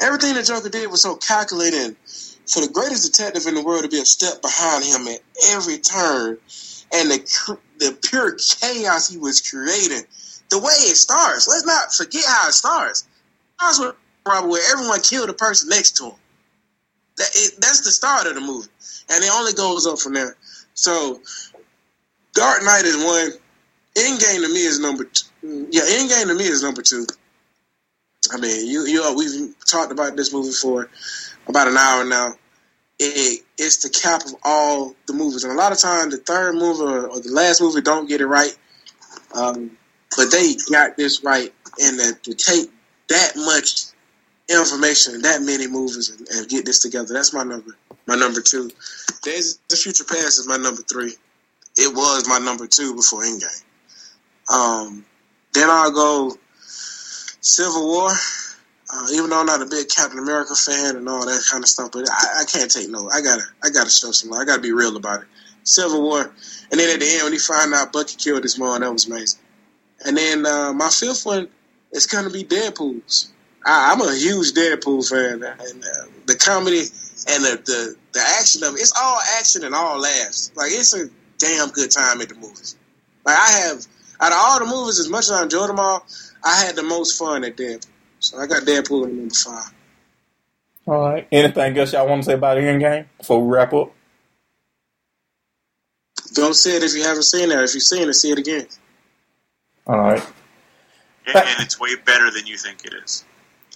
[0.00, 1.96] Everything the Joker did was so calculated.
[2.46, 5.20] For the greatest detective in the world to be a step behind him at
[5.50, 6.38] every turn,
[6.92, 10.02] and the the pure chaos he was creating,
[10.50, 11.48] the way it starts.
[11.48, 13.02] Let's not forget how it starts.
[13.02, 13.06] It
[13.62, 16.16] starts with where everyone killed the person next to him.
[17.16, 18.68] That it, that's the start of the movie,
[19.10, 20.36] and it only goes up from there.
[20.74, 21.20] So,
[22.34, 23.32] Dark Knight is one.
[23.96, 25.66] Endgame to me is number two.
[25.70, 27.06] Yeah, Endgame to me is number two.
[28.32, 30.88] I mean, you you we've talked about this movie for
[31.48, 32.34] about an hour now.
[32.98, 36.54] It it's the cap of all the movies, and a lot of times the third
[36.54, 38.56] movie or, or the last movie don't get it right.
[39.34, 39.76] Um,
[40.16, 42.70] but they got this right, and that to take
[43.08, 43.84] that much
[44.48, 47.12] information, that many movies, and, and get this together.
[47.12, 47.76] That's my number.
[48.06, 48.70] My number two.
[49.22, 51.12] The Future Past is my number three.
[51.76, 53.62] It was my number two before Endgame.
[54.52, 55.04] Um,
[55.52, 56.36] then I'll go
[57.40, 58.10] Civil War.
[58.90, 61.68] Uh, even though I'm not a big Captain America fan and all that kind of
[61.68, 63.08] stuff, but I, I can't take no.
[63.10, 64.30] I gotta, I gotta show some.
[64.30, 64.40] love.
[64.40, 65.28] I gotta be real about it.
[65.64, 66.32] Civil War,
[66.70, 69.06] and then at the end when he found out Bucky killed his mom, that was
[69.06, 69.40] amazing.
[70.06, 71.48] And then uh, my fifth one
[71.92, 73.32] is gonna be Deadpool's.
[73.66, 76.84] I, I'm a huge Deadpool fan, and uh, the comedy
[77.28, 80.50] and the, the the action of it, it's all action and all laughs.
[80.56, 82.76] Like it's a damn good time at the movies.
[83.26, 83.86] Like I have
[84.20, 86.06] out of all the movies, as much as I enjoyed them all,
[86.42, 87.86] I had the most fun at Deadpool.
[88.20, 89.72] So I got Deadpool at number five.
[90.86, 91.26] all right.
[91.32, 93.92] Anything else y'all want to say about the Endgame before we wrap up?
[96.34, 97.58] Don't say it if you haven't seen it.
[97.58, 98.66] If you've seen it, see it again.
[99.86, 100.22] All right.
[101.26, 103.24] And, and it's way better than you think it is.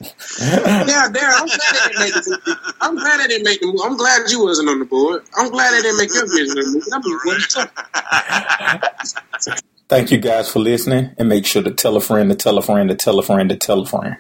[0.41, 3.79] Yeah, Darren, I'm glad they didn't make the I'm glad they didn't make the movie.
[3.85, 5.23] I'm glad you wasn't on the board.
[5.39, 6.81] I'm glad they didn't make your vision of the.
[6.91, 7.71] That'd be one tough.
[9.89, 12.63] Thank you guys for listening, and make sure to tell a friend to tell a
[12.63, 14.17] friend to tell a friend to tell a friend.